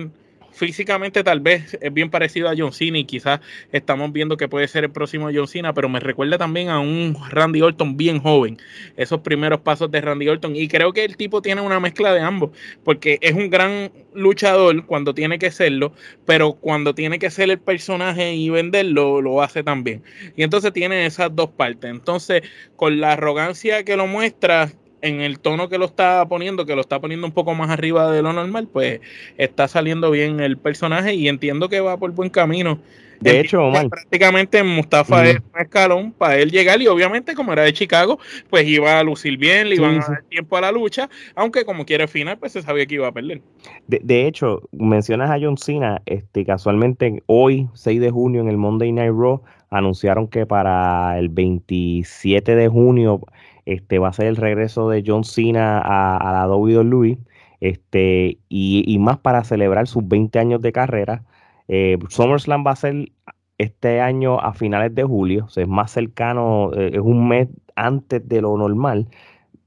[0.59, 3.41] físicamente tal vez es bien parecido a John Cena y quizás
[3.73, 7.17] estamos viendo que puede ser el próximo John Cena, pero me recuerda también a un
[7.31, 8.59] Randy Orton bien joven,
[8.97, 12.21] esos primeros pasos de Randy Orton y creo que el tipo tiene una mezcla de
[12.21, 12.51] ambos,
[12.85, 15.93] porque es un gran luchador cuando tiene que serlo,
[16.27, 20.03] pero cuando tiene que ser el personaje y venderlo, lo hace también.
[20.37, 21.91] Y entonces tiene esas dos partes.
[21.91, 22.43] Entonces,
[22.77, 24.73] con la arrogancia que lo muestra,
[25.03, 28.11] en el tono que lo está poniendo, que lo está poniendo un poco más arriba
[28.11, 29.01] de lo normal, pues
[29.37, 32.81] está saliendo bien el personaje y entiendo que va por buen camino.
[33.21, 37.73] De hecho, prácticamente Mustafa es un escalón para él llegar y obviamente como era de
[37.73, 38.19] Chicago,
[38.49, 41.85] pues iba a lucir bien, le iban a dar tiempo a la lucha, aunque como
[41.85, 43.43] quiere final, pues se sabía que iba a perder.
[43.89, 48.93] De, hecho, mencionas a John Cena, este, casualmente hoy, 6 de junio, en el Monday
[48.93, 53.21] Night Raw, anunciaron que para el 27 de junio
[53.69, 57.19] este, va a ser el regreso de John Cena a, la WWE,
[57.61, 61.23] este, y, más para celebrar sus 20 años de carrera.
[61.69, 63.13] Eh, SummerSlam va a ser
[63.59, 67.49] este año a finales de julio, o sea, es más cercano, eh, es un mes
[67.77, 69.07] antes de lo normal.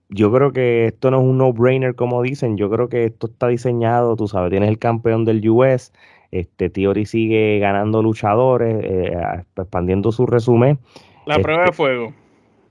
[0.10, 3.50] Yo creo que esto no es un no-brainer como dicen, yo creo que esto está
[3.50, 5.94] diseñado, tú sabes, tienes el campeón del US,
[6.32, 9.16] este Theory sigue ganando luchadores, eh,
[9.56, 10.80] expandiendo su resumen.
[11.28, 12.14] La prueba de este, fuego.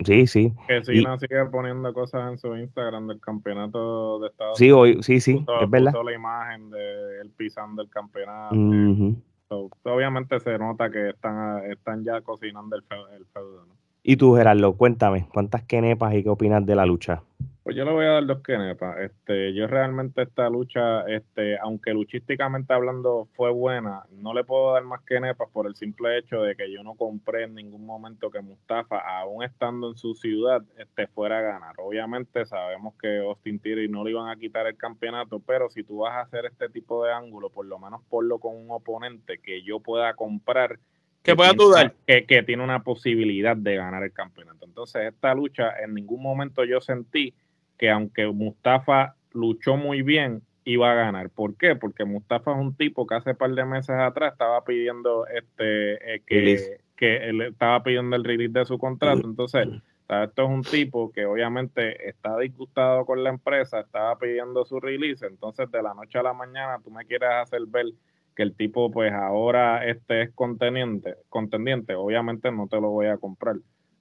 [0.05, 0.53] Sí, sí.
[0.66, 5.20] Que Sina sigue poniendo cosas en su Instagram del campeonato de Estados sí, Hoy, sí,
[5.20, 5.92] sí, es verdad.
[6.05, 8.55] la imagen de él pisando el campeonato.
[9.84, 12.84] obviamente se nota que están, están ya cocinando el,
[13.16, 13.66] el feudo.
[13.66, 13.74] ¿no?
[14.03, 17.22] Y tú, Gerardo, cuéntame, ¿cuántas quenepas y qué opinas de la lucha?
[17.63, 18.99] Pues yo le voy a dar dos quenepas.
[19.01, 24.85] Este, yo realmente esta lucha, este, aunque luchísticamente hablando fue buena, no le puedo dar
[24.85, 28.41] más quenepas por el simple hecho de que yo no compré en ningún momento que
[28.41, 31.75] Mustafa, aún estando en su ciudad, este, fuera a ganar.
[31.79, 35.99] Obviamente sabemos que Austin Theory no le iban a quitar el campeonato, pero si tú
[35.99, 39.63] vas a hacer este tipo de ángulo, por lo menos ponlo con un oponente que
[39.63, 40.79] yo pueda comprar
[41.23, 41.95] que, pueda dudar.
[42.07, 44.65] Que, que, tiene una posibilidad de ganar el campeonato.
[44.65, 47.35] Entonces, esta lucha, en ningún momento yo sentí
[47.81, 51.31] que aunque Mustafa luchó muy bien, iba a ganar.
[51.31, 51.76] ¿Por qué?
[51.76, 56.22] Porque Mustafa es un tipo que hace par de meses atrás estaba pidiendo este eh,
[56.26, 59.22] que, que él estaba pidiendo el release de su contrato.
[59.24, 59.66] Entonces,
[60.11, 65.26] esto es un tipo que obviamente está disgustado con la empresa, estaba pidiendo su release.
[65.26, 67.87] Entonces, de la noche a la mañana, tú me quieres hacer ver
[68.37, 73.16] que el tipo pues ahora este es contendiente, contendiente, obviamente no te lo voy a
[73.16, 73.57] comprar.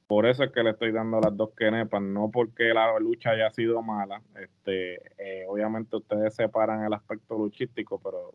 [0.10, 3.52] Por eso es que le estoy dando las dos quenepas, no porque la lucha haya
[3.52, 4.24] sido mala.
[4.42, 8.34] Este, eh, obviamente ustedes separan el aspecto luchístico, pero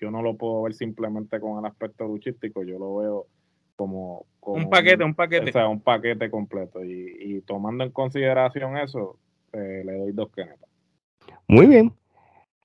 [0.00, 3.26] yo no lo puedo ver simplemente con el aspecto luchístico, yo lo veo
[3.74, 5.50] como, un paquete, un paquete.
[5.50, 6.84] O sea, un paquete completo.
[6.84, 9.18] Y, tomando en consideración eso,
[9.52, 10.70] eh, le doy dos quenepas.
[11.48, 11.92] Muy bien,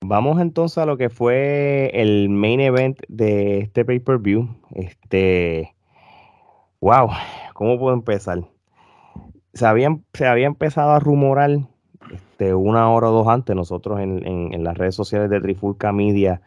[0.00, 4.48] Vamos entonces a lo que fue el main event de este pay-per-view.
[4.74, 5.74] Este,
[6.86, 7.08] wow,
[7.52, 8.44] ¿cómo puedo empezar?
[9.54, 11.50] Se había, se había empezado a rumorar
[12.12, 16.42] este, una hora o dos antes, nosotros en, las redes sociales de Trifulca Media,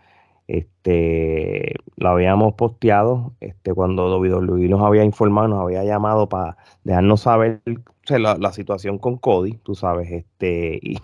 [0.47, 7.19] este, lo habíamos posteado, este, cuando WWE nos había informado, nos había llamado para dejarnos
[7.19, 7.61] saber
[8.07, 10.99] la, la, situación con Cody, tú sabes, este, y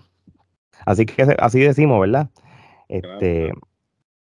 [0.86, 2.30] Así que así decimos, ¿verdad?
[2.88, 3.52] Este,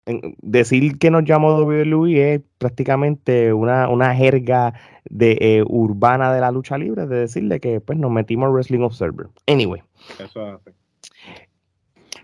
[0.06, 4.74] decir que nos llamó WWE es prácticamente una, una jerga
[5.06, 9.28] de, eh, urbana de la lucha libre, de decirle que pues nos metimos Wrestling Observer.
[9.48, 9.82] Anyway.
[10.20, 10.74] Eso hace.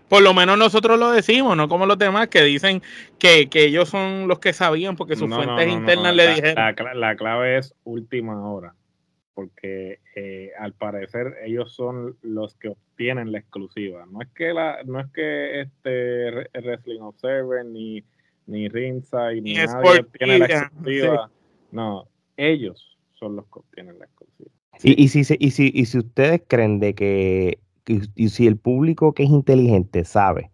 [0.08, 2.82] Por lo menos nosotros lo decimos, no como los demás que dicen
[3.18, 6.74] que, ellos son los que sabían porque sus fuentes internas le dijeron.
[6.94, 8.74] la, clave es última hora
[9.40, 14.04] porque eh, al parecer ellos son los que obtienen la exclusiva.
[14.10, 18.04] No es que la, no es que este Wrestling Observer ni
[18.46, 21.30] ni Ringside ni, nadie obtiene la exclusiva.
[21.72, 24.50] No, ellos son los que obtienen la exclusiva.
[24.82, 29.14] Y, y, si, y, si, y si ustedes creen de que, y si el público
[29.14, 30.50] que es inteligente sabe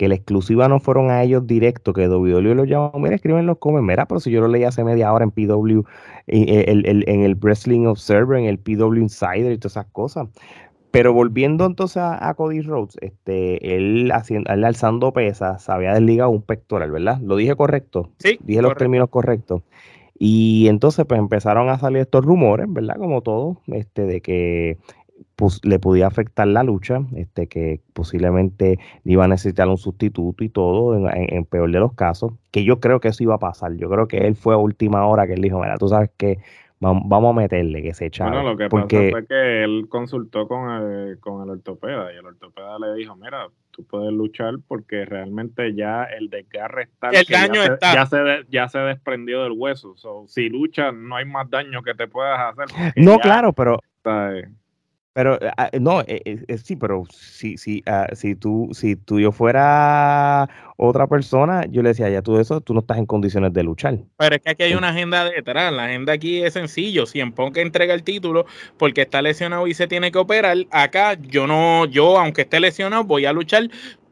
[0.00, 3.58] que la exclusiva no fueron a ellos directo, que WWE lo llamó, mira, escriben los
[3.58, 5.82] comen, mira, pero si yo lo leí hace media hora en PW,
[6.26, 10.28] en el, Wrestling Observer, en el PW Insider y todas esas cosas.
[10.90, 16.40] Pero volviendo entonces a, Cody Rhodes, este, él, haciendo, él alzando pesas, había desligado un
[16.40, 17.18] pectoral, ¿verdad?
[17.20, 18.08] ¿Lo dije correcto?
[18.20, 18.38] Sí.
[18.42, 19.60] Dije los términos correctos.
[20.18, 22.96] Y entonces pues empezaron a salir estos rumores, ¿verdad?
[22.96, 24.78] Como todo, este, de que
[25.36, 30.48] pues, le podía afectar la lucha, este, que posiblemente iba a necesitar un sustituto y
[30.48, 33.74] todo, en, peor de los casos, que yo creo que eso iba a pasar.
[33.76, 36.38] Yo creo que él fue a última hora que él dijo, mira, tú sabes que
[36.80, 38.24] vamos, a meterle que se echa.
[38.24, 39.10] Bueno, lo que porque...
[39.10, 43.48] fue que él consultó con el, con el ortopeda y el ortopeda le dijo, mira,
[43.70, 47.10] tú puedes luchar porque realmente ya el desgarre está.
[47.10, 47.90] El daño ya está.
[47.90, 49.94] Se, ya, se ya se desprendió del hueso.
[50.26, 52.94] si luchas, no hay más daño que te puedas hacer.
[52.96, 53.80] No, claro, pero.
[55.20, 59.20] Pero ah, no, eh, eh, eh, sí, pero si, si, ah, si tú, si tú
[59.20, 60.48] yo fuera
[60.78, 63.98] otra persona, yo le decía, ya tú eso, tú no estás en condiciones de luchar.
[64.16, 65.74] Pero es que aquí hay una agenda detrás.
[65.74, 67.04] La agenda aquí es sencillo.
[67.04, 68.46] Si en que entrega el título
[68.78, 73.04] porque está lesionado y se tiene que operar, acá yo no, yo aunque esté lesionado,
[73.04, 73.68] voy a luchar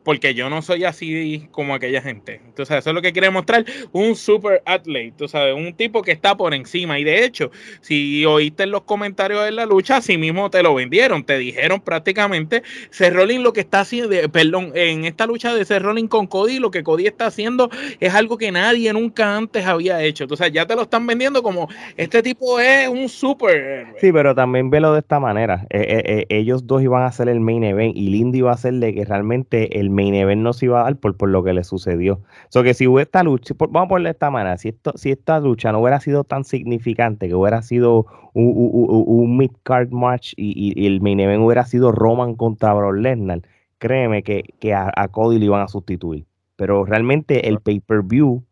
[0.09, 2.41] porque yo no soy así como aquella gente.
[2.43, 6.13] Entonces, eso es lo que quiere mostrar un super athlete, tú sabes, un tipo que
[6.13, 6.99] está por encima.
[6.99, 7.51] Y de hecho,
[7.83, 11.83] si oíste en los comentarios de la lucha, así mismo te lo vendieron, te dijeron
[11.83, 16.71] prácticamente, Seth lo que está haciendo, perdón, en esta lucha de Seth con Cody, lo
[16.71, 17.69] que Cody está haciendo
[18.01, 20.25] es algo que nadie nunca antes había hecho.
[20.25, 23.89] Entonces, ya te lo están vendiendo como este tipo es un super.
[24.01, 25.67] Sí, pero también velo de esta manera.
[25.69, 28.57] Eh, eh, eh, ellos dos iban a ser el main event y Lindy iba a
[28.57, 31.43] ser de que realmente el main event no se iba a dar por, por lo
[31.43, 32.21] que le sucedió.
[32.51, 35.41] So que si hubo esta lucha, vamos a ponerle esta manera, si, esto, si esta
[35.41, 41.19] lucha no hubiera sido tan significante, que hubiera sido un, mid-card match y, el main
[41.19, 43.43] event hubiera sido Roman contra Brock Lesnar,
[43.79, 46.27] créeme que, a, Cody le iban a sustituir.
[46.57, 48.45] Pero realmente el pay-per-view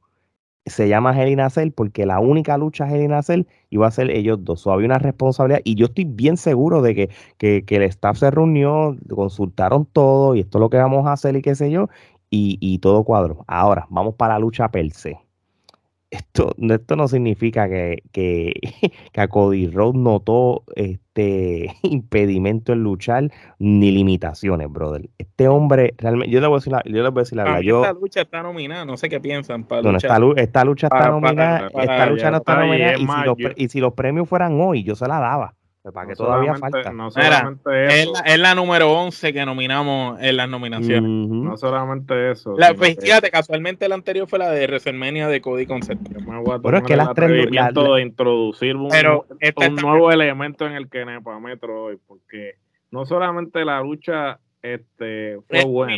[0.66, 4.60] se llama Hell in porque la única lucha Hell in iba a ser ellos dos.
[4.60, 8.18] So, había una responsabilidad y yo estoy bien seguro de que, que, que, el staff
[8.18, 11.70] se reunió, consultaron todo y esto es lo que vamos a hacer y qué sé
[11.70, 11.88] yo,
[12.30, 13.44] y, y todo cuadro.
[13.46, 15.25] Ahora, vamos para la lucha per se
[16.10, 18.54] esto, esto no significa que, que,
[19.12, 25.08] que a Cody Rhodes notó este impedimento en luchar ni limitaciones, brother.
[25.18, 27.44] Este hombre, realmente, yo le voy a decir la, yo le voy a decir la
[27.44, 27.60] verdad.
[27.60, 29.64] Esta lucha está nominada, no sé qué piensan.
[29.64, 33.68] Para esta, esta, lucha está nominada, esta lucha no está nominada, y, si los, y
[33.68, 35.54] si los premios fueran hoy, yo se la daba.
[35.92, 36.92] Para que todavía falta.
[36.92, 38.12] No solamente eso.
[38.24, 41.02] Es, la, número 11 que nominamos en las nominaciones.
[41.02, 42.54] No solamente eso.
[42.56, 46.08] La, pues, fíjate, casualmente la anterior fue la de WrestleMania de Cody Concept.
[46.62, 47.50] Pero es que las tres.
[47.50, 52.54] de introducir un, un nuevo elemento en el que Nepa Metro hoy, porque
[52.90, 54.40] no solamente la lucha
[54.74, 55.94] este fue bueno.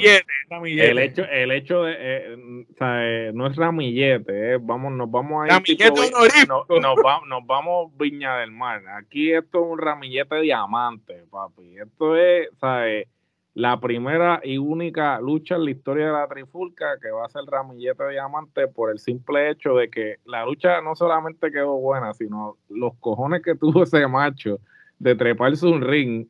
[0.62, 2.36] El hecho, el hecho de, eh,
[2.70, 5.52] o sea, eh, no es ramillete, eh, vamos, nos vamos a ir.
[5.52, 6.10] Ramillete
[6.46, 8.82] no, nos, vamos, nos vamos Viña del Mar.
[8.96, 11.78] Aquí esto es un ramillete diamante, papi.
[11.78, 13.08] Esto es, ¿sabes?
[13.54, 17.42] La primera y única lucha en la historia de la trifulca que va a ser
[17.44, 22.56] ramillete diamante por el simple hecho de que la lucha no solamente quedó buena, sino
[22.68, 24.60] los cojones que tuvo ese macho
[24.98, 26.28] de treparse un ring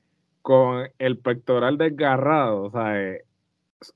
[0.48, 3.22] con el pectoral desgarrado, o sea, eh,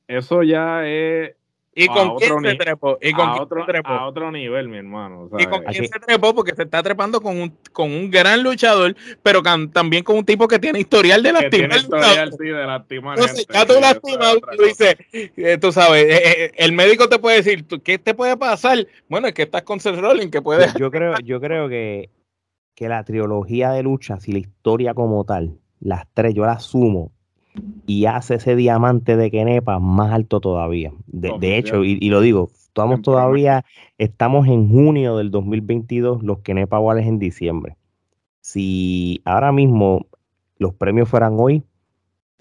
[0.07, 1.35] eso ya es
[1.75, 2.99] ¿Y con quién se trepó?
[3.01, 3.89] ¿Y con a, otro, trepó?
[3.89, 5.31] a otro nivel, mi hermano.
[5.39, 6.35] ¿Y con quién se trepó?
[6.35, 9.43] Porque se está trepando con un, con un gran luchador, pero
[9.73, 11.71] también con un tipo que tiene historial de lastimar.
[11.71, 13.19] Tiene historial, sí, de lastimar.
[13.51, 17.97] Ya tú lastimas, tú dices, eh, tú sabes, eh, el médico te puede decir, ¿qué
[17.97, 18.87] te puede pasar?
[19.09, 20.67] Bueno, es que estás con Seth Rollins, que puede...
[20.79, 22.11] Yo creo, yo creo que,
[22.75, 27.11] que la trilogía de luchas y la historia como tal las tres yo las sumo
[27.87, 30.93] y hace ese diamante de Kenepa más alto todavía.
[31.07, 33.65] De, hecho, y, lo digo, estamos todavía,
[33.99, 37.77] estamos en junio del 2022, los Kenepa iguales en diciembre.
[38.41, 40.07] Si ahora mismo
[40.59, 41.63] los premios fueran hoy,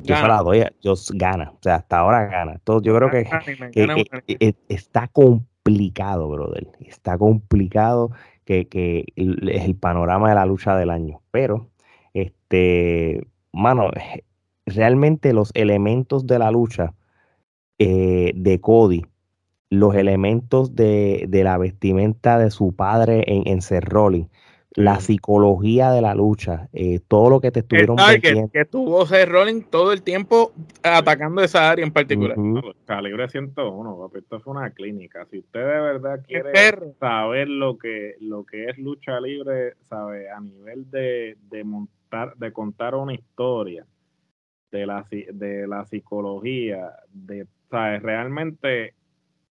[0.04, 2.60] yo se la doy, yo gana, o sea, hasta ahora gana.
[2.64, 3.28] Todo, yo creo que,
[3.72, 6.68] que, está complicado, brother.
[6.80, 8.12] Está complicado
[8.46, 11.22] que, que es el panorama de la lucha del año.
[11.30, 11.70] Pero,
[12.52, 13.89] este, mano,
[14.66, 16.93] realmente los elementos de la lucha
[17.80, 19.06] eh, de Cody,
[19.70, 24.26] los elementos de, la vestimenta de su padre en, en Rolling,
[24.74, 29.28] la psicología de la lucha, eh, todo lo que te estuvieron que, que tuvo Seth
[29.28, 32.38] Rolling todo el tiempo atacando esa área en particular.
[32.86, 35.26] calibre 101, esto fue una clínica.
[35.30, 36.52] Si usted de verdad quiere
[36.99, 41.66] saber lo que, lo que es lucha libre, sabe, a nivel de, de
[42.36, 43.86] de contar una historia
[44.72, 48.01] de la, de la psicología, de, ¿sabes?
[48.01, 48.93] Realmente,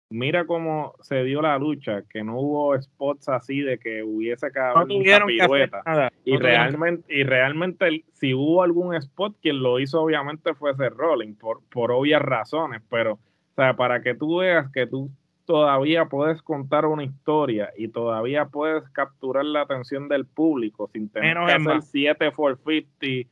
[0.08, 4.74] mira cómo se dio la lucha, que no hubo spots así de que hubiese cada
[4.74, 4.86] no
[5.26, 6.10] pirueta.
[6.24, 11.34] Y realmente, y realmente si hubo algún spot, quien lo hizo obviamente fue ese Rolling,
[11.34, 15.10] por, por obvias razones, pero o sea, para que tú veas que tú
[15.50, 21.36] todavía puedes contar una historia y todavía puedes capturar la atención del público sin tener
[21.44, 23.28] que hacer 7 450,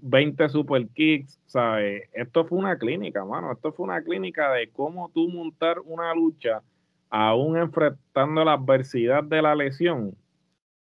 [0.00, 2.08] 20 super kicks, ¿sabes?
[2.14, 3.52] Esto fue una clínica, mano.
[3.52, 6.62] Esto fue una clínica de cómo tú montar una lucha
[7.10, 10.16] aún enfrentando la adversidad de la lesión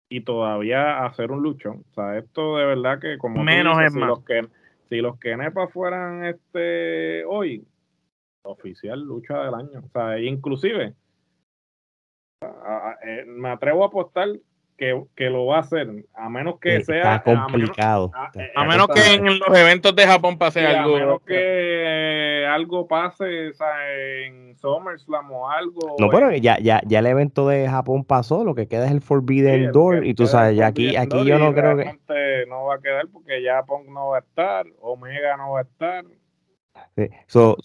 [0.09, 1.83] y todavía hacer un luchón.
[1.89, 4.47] O sea, esto de verdad que como menos es si Los que,
[4.89, 7.65] si los que Nepa fueran este hoy,
[8.43, 9.83] oficial lucha del año.
[9.85, 10.93] O sea, inclusive,
[12.41, 14.29] eh, me atrevo a apostar
[14.77, 17.21] que, que, lo va a hacer, a menos que sea...
[17.21, 18.11] Complicado.
[18.55, 20.95] A menos, que en los eventos de Japón pase algo.
[20.95, 23.67] A menos que algo pase o sea,
[24.25, 25.95] en SummerSlam o algo.
[25.99, 29.01] No, pero ya, ya, ya el evento de Japón pasó, lo que queda es el
[29.01, 31.99] Forbidden Door, y tú sabes, ya aquí, aquí yo no creo que...
[32.47, 35.63] No va a quedar porque ya Punk no va a estar, Omega no va a
[35.63, 36.05] estar.
[37.27, 37.57] So,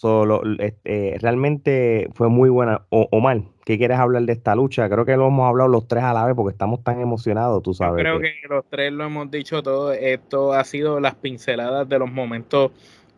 [0.58, 2.82] este, realmente fue muy buena.
[2.90, 4.88] O, mal ¿qué quieres hablar de esta lucha?
[4.88, 7.74] Creo que lo hemos hablado los tres a la vez porque estamos tan emocionados, tú
[7.74, 8.02] sabes.
[8.02, 8.32] creo que...
[8.48, 9.92] los tres lo hemos dicho todo.
[9.92, 12.72] Esto ha sido las pinceladas de los momentos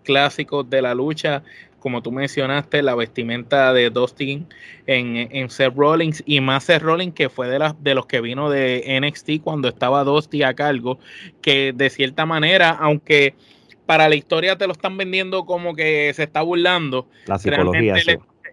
[0.05, 1.43] clásicos de la lucha.
[1.81, 4.47] Como tú mencionaste, la vestimenta de Dustin
[4.87, 8.21] en, en Seth Rollins y más Seth Rollins, que fue de, las, de los que
[8.21, 10.99] vino de NXT cuando estaba Dusty a cargo,
[11.43, 13.35] que de cierta manera, aunque
[13.87, 17.07] para la historia te lo están vendiendo como que se está burlando.
[17.27, 17.95] La psicología.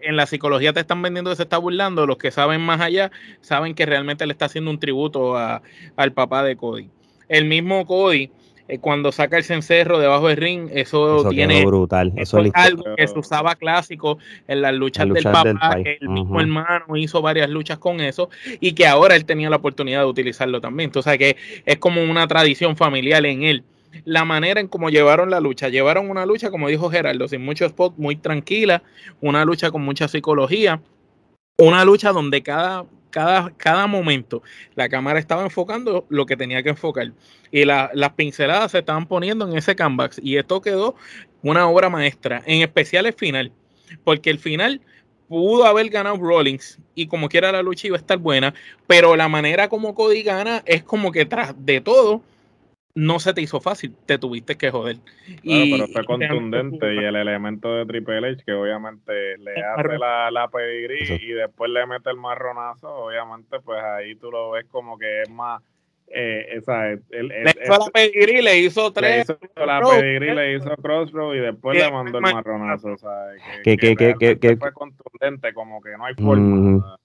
[0.00, 2.06] en la psicología te están vendiendo que se está burlando.
[2.06, 3.10] Los que saben más allá
[3.40, 5.62] saben que realmente le está haciendo un tributo a,
[5.96, 6.88] al papá de Cody.
[7.28, 8.30] El mismo Cody,
[8.68, 11.64] eh, cuando saca el cencerro debajo del ring, eso, tiene.
[11.64, 12.12] brutal.
[12.16, 16.40] Eso, es algo que se usaba clásico en las luchas, del papá, que el mismo
[16.40, 18.30] hermano hizo varias luchas con eso
[18.60, 20.88] y que ahora él tenía la oportunidad de utilizarlo también.
[20.88, 23.64] Entonces, que es como una tradición familiar en él
[24.04, 25.68] la manera en cómo llevaron la lucha.
[25.68, 28.82] Llevaron una lucha, como dijo Gerardo, sin mucho spot, muy tranquila,
[29.20, 30.82] una lucha con mucha psicología,
[31.58, 34.42] una lucha donde cada, cada, cada momento
[34.74, 37.12] la cámara estaba enfocando lo que tenía que enfocar
[37.52, 40.96] y las pinceladas se estaban poniendo en ese canvas y esto quedó
[41.42, 43.52] una obra maestra, en especial el final,
[44.02, 44.80] porque el final
[45.28, 48.54] pudo haber ganado Rollins y como quiera la lucha iba a estar buena,
[48.86, 52.22] pero la manera como Cody gana es como que tras de todo
[52.94, 54.98] no se te hizo fácil, te tuviste que joder.
[55.42, 60.30] y, pero fue contundente y el elemento de Triple H que obviamente le hace la,
[60.30, 64.96] la pedigrí y después le mete el marronazo, obviamente pues ahí tú lo ves como
[64.96, 65.62] que es más...
[66.06, 69.26] Eh, esa, el, le hizo la pedigrí, le hizo tres.
[69.28, 72.92] Le hizo la pedigrí, le hizo crossroad y después le mandó el marronazo.
[72.92, 73.10] O sea,
[73.64, 76.98] que, que, que, que, fue contundente, como que no hay forma.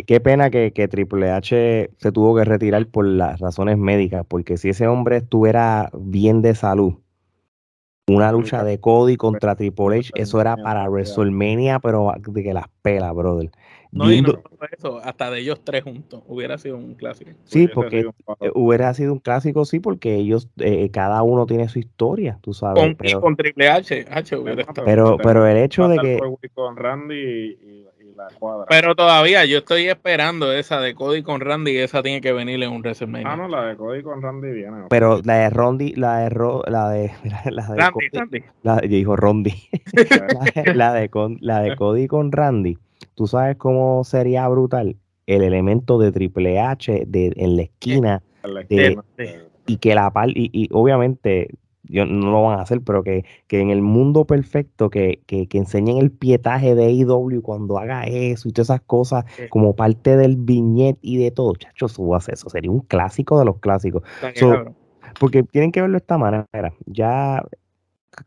[0.00, 4.70] Qué, pena que, Triple H se tuvo que retirar por las razones médicas, porque si
[4.70, 6.94] ese hombre estuviera bien de salud,
[8.08, 12.68] una lucha de Cody contra Triple H, eso era para WrestleMania, pero de que las
[12.80, 13.50] pela, brother.
[13.90, 14.40] No, y no
[14.78, 17.32] eso, hasta de ellos tres juntos, hubiera sido un clásico.
[17.44, 18.06] Sí, porque
[18.40, 22.54] eh, hubiera sido un clásico, sí, porque ellos, eh, cada uno tiene su historia, tú
[22.54, 22.82] sabes.
[22.82, 26.18] Con, pero, con Triple H, H hubiera pero, pero, el hecho de que...
[26.54, 27.86] Con Randy y
[28.68, 32.62] pero todavía yo estoy esperando esa de Cody con Randy y esa tiene que venir
[32.62, 33.32] en un WrestleMania.
[33.32, 34.84] Ah, no, la de Cody con Randy viene.
[34.88, 36.30] Pero la de Randy, la de
[36.66, 37.10] la de
[37.50, 38.44] la de Randy, Randy.
[38.62, 39.54] La, yo dijo Randy.
[40.74, 42.78] la, de con, la de Cody con Randy.
[43.14, 44.96] ¿Tú sabes cómo sería brutal
[45.26, 48.22] el elemento de Triple H de, en la esquina?
[49.64, 51.48] y que la par y, y obviamente
[51.92, 55.98] yo, no lo van a hacer, pero que, en el mundo perfecto, que, que, enseñen
[55.98, 60.98] el pietaje de IW cuando haga eso y todas esas cosas como parte del viñet
[61.02, 64.02] y de todo, chacho, subas eso, sería un clásico de los clásicos.
[65.20, 66.46] porque tienen que verlo de esta manera,
[66.86, 67.44] ya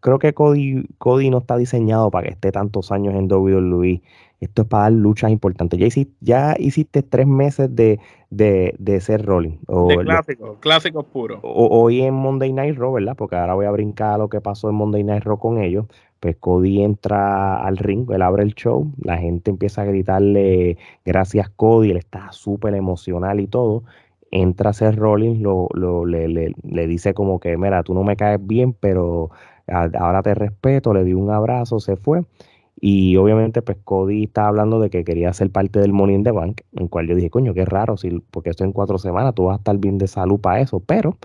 [0.01, 4.01] creo que Cody, Cody no está diseñado para que esté tantos años en WWE
[4.41, 5.79] esto es para dar luchas importantes.
[5.79, 9.57] Ya hiciste, ya hiciste tres meses de, de, ser rolling.
[9.67, 11.39] O de clásico, clásico puro.
[11.41, 13.15] hoy en Monday Night Raw, ¿verdad?
[13.15, 15.85] Porque ahora voy a brincar a lo que pasó en Monday Night Raw con ellos.
[16.19, 21.49] Pues Cody entra al ring, él abre el show, la gente empieza a gritarle gracias
[21.49, 23.83] Cody, él está súper emocional y todo.
[24.31, 28.03] Entra a ser Rollins, lo, lo, le, le, le dice como que, mira, tú no
[28.03, 29.29] me caes bien, pero
[29.67, 32.23] ahora te respeto, le di un abrazo, se fue
[32.79, 36.31] y obviamente, pues Cody está hablando de que quería ser parte del Money in the
[36.31, 39.45] Bank, en cual yo dije, coño, qué raro, si, porque esto en cuatro semanas tú
[39.45, 40.81] vas a estar bien de salud para eso.
[40.81, 41.17] Pero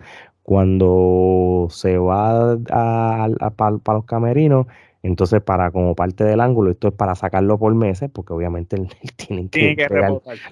[0.42, 4.66] cuando se va a, para los camerinos,
[5.02, 8.88] entonces para como parte del ángulo, esto es para sacarlo por meses, porque obviamente él,
[9.16, 9.88] tiene que, que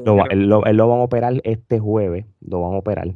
[0.04, 3.08] lo, él, lo, van a operar este jueves, lo van a operar.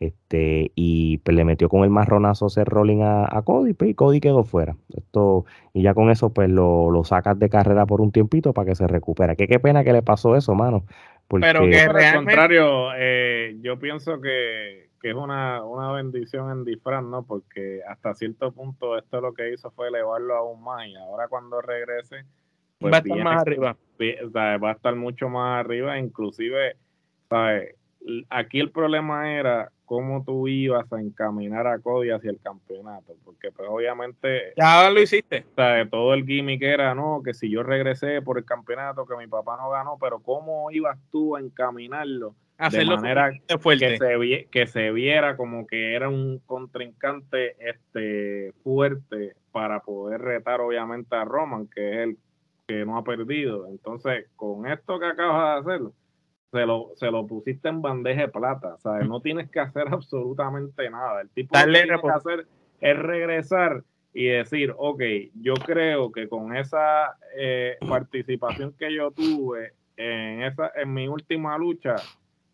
[0.00, 4.18] Este, y pues, le metió con el marronazo Seth Rolling a, Cody, pues, y Cody
[4.18, 4.74] quedó fuera.
[4.96, 5.44] Esto,
[5.74, 8.74] y ya con eso, pues lo, lo, sacas de carrera por un tiempito para que
[8.74, 9.36] se recupere.
[9.36, 10.84] Que qué pena que le pasó eso, mano.
[11.28, 17.22] Pero que al contrario, eh, yo pienso que, es una, una, bendición en disfraz, ¿no?
[17.24, 21.60] Porque hasta cierto punto esto lo que hizo fue elevarlo aún más y ahora cuando
[21.60, 22.24] regrese...
[22.78, 23.76] Pues va a estar más arriba.
[24.34, 26.76] Va a estar mucho más arriba, inclusive,
[27.28, 27.76] ¿sabes?
[28.30, 33.50] Aquí el problema era cómo tú ibas a encaminar a Cody hacia el campeonato, porque
[33.50, 34.52] pues obviamente...
[34.56, 35.44] Ya lo hiciste.
[35.90, 39.56] Todo el gimmick era, no, que si yo regresé por el campeonato, que mi papá
[39.56, 42.36] no ganó, pero ¿cómo ibas tú a encaminarlo?
[42.70, 49.80] de manera que se, que se viera como que era un contrincante este fuerte para
[49.80, 52.18] poder retar obviamente a Roman, que es el
[52.68, 53.66] que no ha perdido.
[53.66, 55.86] Entonces, con esto que acabas de hacer,
[56.50, 59.08] se lo, se lo pusiste en bandeja de plata, ¿sabes?
[59.08, 61.20] No tienes que hacer absolutamente nada.
[61.20, 62.46] El tipo lo que tiene que hacer
[62.80, 65.02] es regresar y decir, ok,
[65.40, 71.56] yo creo que con esa eh, participación que yo tuve en, esa, en mi última
[71.58, 71.96] lucha,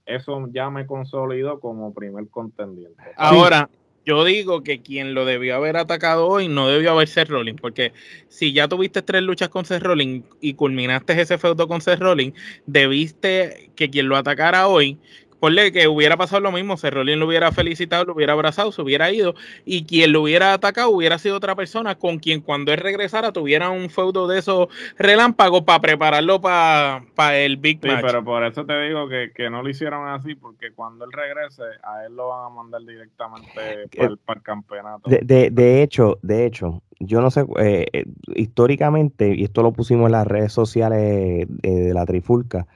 [0.04, 3.02] eso ya me consolidó como primer contendiente.
[3.16, 3.70] Ahora,
[4.06, 7.92] yo digo que quien lo debió haber atacado hoy no debió haber Seth Rollins, porque
[8.28, 12.34] si ya tuviste tres luchas con Seth Rollins y culminaste ese feudo con Seth Rollins,
[12.66, 14.98] debiste que quien lo atacara hoy
[15.46, 19.12] ponle que hubiera pasado lo mismo, Cerrolín lo hubiera felicitado, lo hubiera abrazado, se hubiera
[19.12, 23.30] ido, y quien lo hubiera atacado hubiera sido otra persona con quien cuando él regresara
[23.30, 24.66] tuviera un feudo de esos
[24.98, 29.68] relámpagos para prepararlo para el Big sí, pero por eso te digo que, no lo
[29.68, 33.48] hicieron así, porque cuando él regrese, a él lo van a mandar directamente
[33.96, 35.08] para, el, campeonato.
[35.08, 40.12] De, hecho, de hecho, yo no sé, eh, eh, históricamente, y esto lo pusimos en
[40.12, 42.66] las redes sociales de la Trifulca,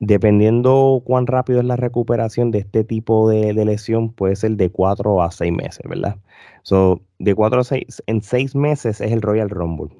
[0.00, 5.22] dependiendo cuán rápido es la recuperación de este tipo de, lesión, puede ser de 4
[5.22, 6.16] a 6 meses, ¿verdad?
[6.62, 9.94] So, de 4 a 6, en 6 meses es el Royal Rumble.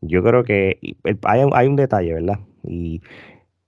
[0.00, 2.40] Yo creo que hay, un detalle, ¿verdad?
[2.66, 3.02] Y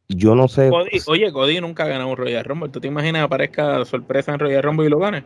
[0.09, 0.71] yo no sé.
[1.07, 2.71] oye, Cody nunca ha ganado un Royal Rumble.
[2.71, 5.25] ¿Tú te imaginas que aparezca sorpresa en Royal Rumble y lo gane?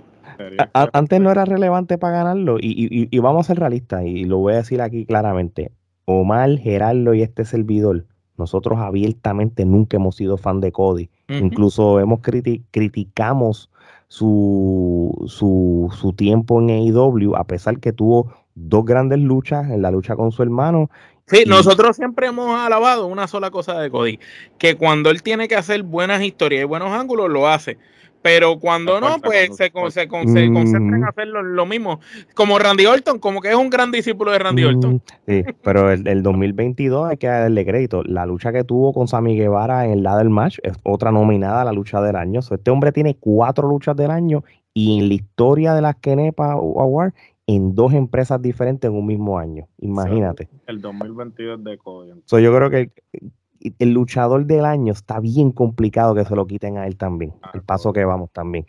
[0.72, 2.58] antes no era relevante para ganarlo.
[2.60, 5.72] Y, y, vamos a ser realistas, y lo voy a decir aquí claramente.
[6.04, 8.06] Omar, Gerardo y este servidor
[8.38, 11.10] nosotros abiertamente nunca hemos sido fan de Cody.
[11.28, 13.70] Incluso hemos criticamos
[14.06, 19.90] su, su, su, tiempo en AEW, a pesar que tuvo dos grandes luchas, en la
[19.90, 20.90] lucha con su hermano.
[21.26, 24.18] Sí, nosotros siempre hemos alabado una sola cosa de Cody,
[24.56, 27.76] que cuando él tiene que hacer buenas historias y buenos ángulos, lo hace.
[28.28, 31.98] Pero cuando no, pues se, se, concentran en hacer lo, mismo.
[32.34, 35.02] Como Randy Orton, como que es un gran discípulo de Randy Orton.
[35.26, 38.02] Sí, pero el, el, 2022 hay que darle crédito.
[38.04, 41.64] La lucha que tuvo con Sammy Guevara en el del match es otra nominada a
[41.64, 42.40] la lucha del año.
[42.40, 47.14] este hombre tiene cuatro luchas del año y en la historia de las Kenepa Award
[47.46, 49.66] en dos empresas diferentes en un mismo año.
[49.78, 50.50] Imagínate.
[50.66, 52.12] el 2022 de Cody.
[52.30, 52.90] yo creo que
[53.78, 57.34] el luchador del año está bien complicado que se lo quiten a él también.
[57.42, 58.66] Ah, el paso que vamos también.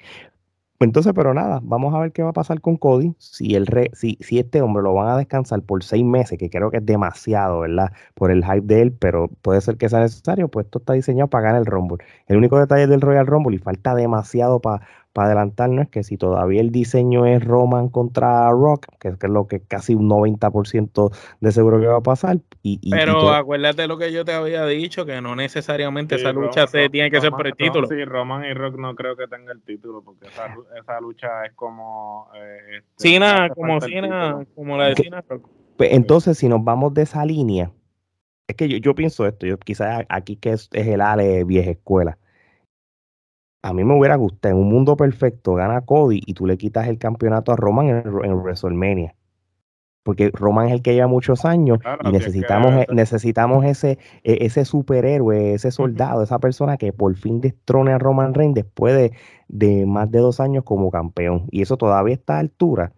[0.82, 3.14] Entonces, pero nada, vamos a ver qué va a pasar con Cody.
[3.18, 6.50] Si, el re, si, si este hombre lo van a descansar por seis meses, que
[6.50, 7.92] creo que es demasiado, ¿verdad?
[8.14, 11.30] Por el hype de él, pero puede ser que sea necesario, pues esto está diseñado
[11.30, 11.98] para ganar el Rumble.
[12.28, 14.88] El único detalle del Royal Rumble y falta demasiado para
[15.20, 19.48] para adelantarnos es que si todavía el diseño es Roman contra Rock, que, es lo
[19.48, 21.12] que casi un 90%
[21.42, 22.38] de seguro que va a pasar.
[22.64, 26.88] Y, Pero acuérdate lo que yo te había dicho, que no necesariamente esa lucha se
[26.88, 27.86] tiene que ser por el título.
[27.90, 31.52] Sí, Roman y Rock no creo que tenga el título, porque esa, esa lucha es
[31.52, 32.30] como...
[32.36, 33.20] Eh, este,
[33.56, 35.22] como Cina, como la de Cina
[35.76, 37.74] Pues entonces, si nos vamos de esa línea,
[38.48, 41.72] es que yo, yo pienso esto, yo quizás aquí que es, es el Ale vieja
[41.72, 42.18] escuela
[43.62, 46.88] a mí me hubiera gustado, en un mundo perfecto, gana Cody y tú le quitas
[46.88, 49.16] el campeonato a Roman en, en WrestleMania.
[50.04, 54.64] Porque Roman es el que lleva muchos años y necesitamos, e, necesitamos ese, e, ese
[54.64, 59.12] superhéroe, ese soldado, esa persona que por fin destrone a Roman Reigns después de,
[59.50, 61.48] de más de dos años como campeón.
[61.52, 62.94] Y eso todavía está a altura.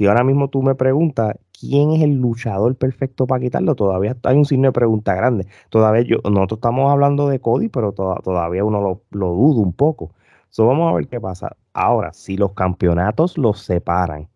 [0.00, 4.34] Si ahora mismo tú me preguntas quién es el luchador perfecto para quitarlo, todavía hay
[4.34, 5.46] un signo de pregunta grande.
[5.68, 10.12] Todavía yo, nosotros estamos hablando de Cody, pero todavía uno lo, lo duda un poco.
[10.48, 11.54] So, vamos a ver qué pasa.
[11.74, 14.30] Ahora, si los campeonatos los separan,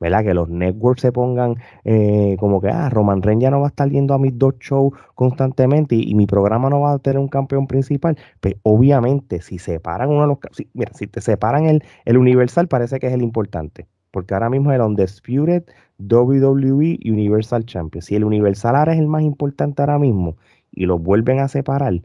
[0.00, 0.24] ¿verdad?
[0.24, 3.68] Que los networks se pongan eh, como que, ah, Roman Reigns ya no va a
[3.68, 7.28] estar yendo a mis dos shows constantemente y, mi programa no va a tener un
[7.28, 8.16] campeón principal.
[8.40, 10.38] Pues obviamente, si separan uno de los...
[10.72, 14.72] mira, si te separan el, el Universal, parece que es el importante porque ahora mismo
[14.72, 15.64] es el Undisputed
[15.98, 18.02] WWE Universal Champion.
[18.02, 20.36] Si el Universal ahora es el más importante ahora mismo
[20.72, 22.00] y lo vuelven a separar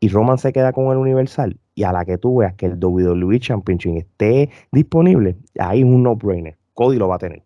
[0.00, 2.78] y Roman se queda con el Universal y a la que tú veas que el
[2.82, 6.56] WWE Championship esté disponible, ahí es un no-brainer.
[6.74, 7.42] Cody lo va a tener.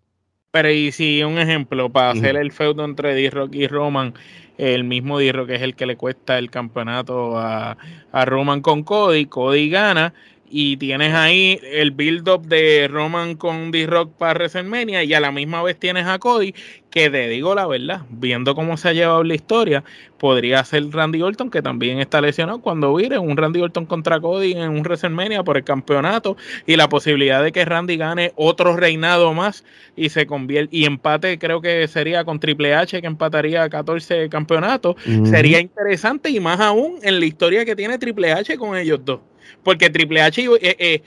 [0.50, 4.12] Pero y si un ejemplo, para hacer el feudo entre D-Rock y Roman,
[4.58, 7.78] el mismo D-Rock es el que le cuesta el campeonato a,
[8.12, 10.12] a Roman con Cody, Cody gana
[10.54, 15.62] y tienes ahí el build-up de Roman con D-Rock para WrestleMania y a la misma
[15.62, 16.54] vez tienes a Cody,
[16.90, 19.82] que te digo la verdad, viendo cómo se ha llevado la historia,
[20.18, 24.52] podría ser Randy Orton, que también está lesionado cuando vire un Randy Orton contra Cody
[24.52, 26.36] en un WrestleMania por el campeonato
[26.66, 29.64] y la posibilidad de que Randy gane otro reinado más
[29.96, 34.96] y se convierte y empate, creo que sería con Triple H que empataría 14 campeonatos,
[35.24, 39.20] sería interesante y más aún en la historia que tiene Triple H con ellos dos.
[39.62, 41.02] Porque Triple H, eh, eh,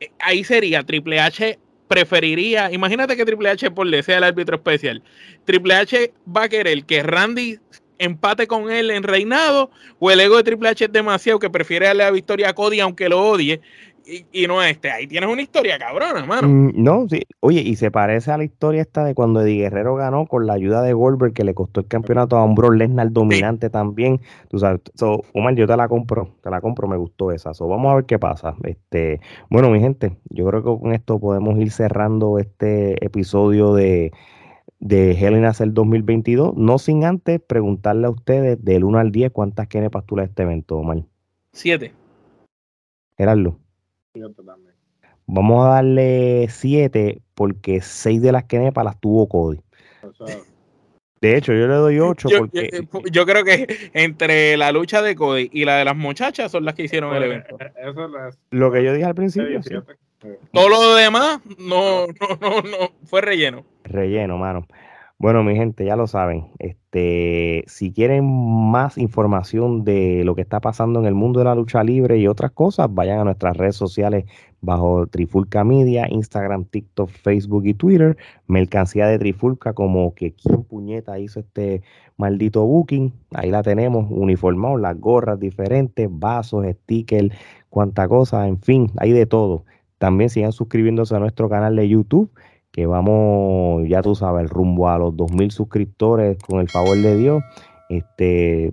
[0.00, 1.58] eh, ahí sería, Triple H
[1.88, 5.02] preferiría, imagínate que Triple H por le sea el árbitro especial.
[5.44, 7.58] Triple H va a querer que Randy
[7.98, 11.86] empate con él en reinado o el ego de Triple H es demasiado que prefiere
[11.86, 13.60] darle la victoria a Cody aunque lo odie
[14.32, 14.90] y, no este.
[14.90, 16.48] Ahí tienes una historia cabrona, mano.
[16.48, 17.22] Mm, no, sí.
[17.40, 20.54] Oye, y se parece a la historia esta de cuando Eddie Guerrero ganó con la
[20.54, 24.20] ayuda de Goldberg, que le costó el campeonato a un Bro Lesnar dominante también.
[24.48, 27.54] Tú sabes, so, Omar, yo te la compro, te la compro, me gustó esa.
[27.54, 28.54] So, vamos a ver qué pasa.
[28.64, 34.12] Este, bueno, mi gente, yo creo que con esto podemos ir cerrando este episodio de
[34.80, 39.68] de Helen Hacer 2022, no sin antes preguntarle a ustedes del 1 al 10 cuántas
[39.68, 41.04] kenepas tú le este evento, Omar.
[41.52, 41.92] 7.
[43.18, 43.58] Gerardo.
[45.26, 49.60] Vamos a darle 7 porque 6 de las kenepas las tuvo Cody.
[51.20, 52.70] de hecho, yo le doy 8 porque...
[52.72, 56.64] Eh, yo, creo que entre la lucha de Cody y la de las muchachas son
[56.64, 57.56] las que hicieron el evento.
[57.60, 59.60] Eh, eso es Lo que yo dije al principio.
[60.52, 63.64] Todo lo demás no, no, no, no, fue relleno.
[63.84, 64.66] Relleno, mano.
[65.20, 66.46] Bueno, mi gente, ya lo saben.
[66.58, 71.54] Este, si quieren más información de lo que está pasando en el mundo de la
[71.54, 74.24] lucha libre y otras cosas, vayan a nuestras redes sociales
[74.62, 78.16] bajo Trifulca Media, Instagram, TikTok, Facebook y Twitter.
[78.46, 81.82] Mercancía de Trifulca, como que quién puñeta hizo este
[82.16, 83.12] maldito booking.
[83.34, 87.28] Ahí la tenemos, uniformados, las gorras diferentes, vasos, stickers,
[87.68, 89.66] cuánta cosa, en fin, hay de todo.
[89.98, 92.30] También sigan suscribiéndose a nuestro canal de YouTube
[92.70, 97.42] que vamos, ya tú sabes, rumbo a los 2.000 suscriptores con el favor de Dios.
[97.88, 98.70] Este,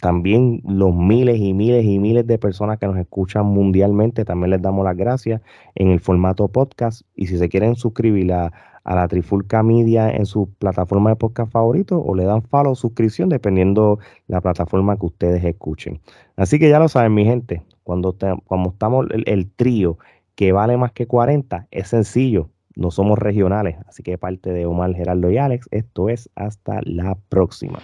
[0.00, 4.62] también los miles y miles y miles de personas que nos escuchan mundialmente, también les
[4.62, 5.40] damos las gracias
[5.74, 7.02] en el formato podcast.
[7.14, 8.52] Y si se quieren suscribir a,
[8.84, 13.98] la Trifulca Media en su plataforma de podcast favorito o le dan follow suscripción dependiendo
[14.28, 16.00] la plataforma que ustedes escuchen.
[16.36, 19.98] Así que ya lo saben, mi gente, cuando, cuando estamos el, el trío
[20.36, 23.76] que vale más que 40, es sencillo no somos regionales.
[23.88, 27.80] Así que parte de Omar, Gerardo y Alex, esto es hasta la próxima.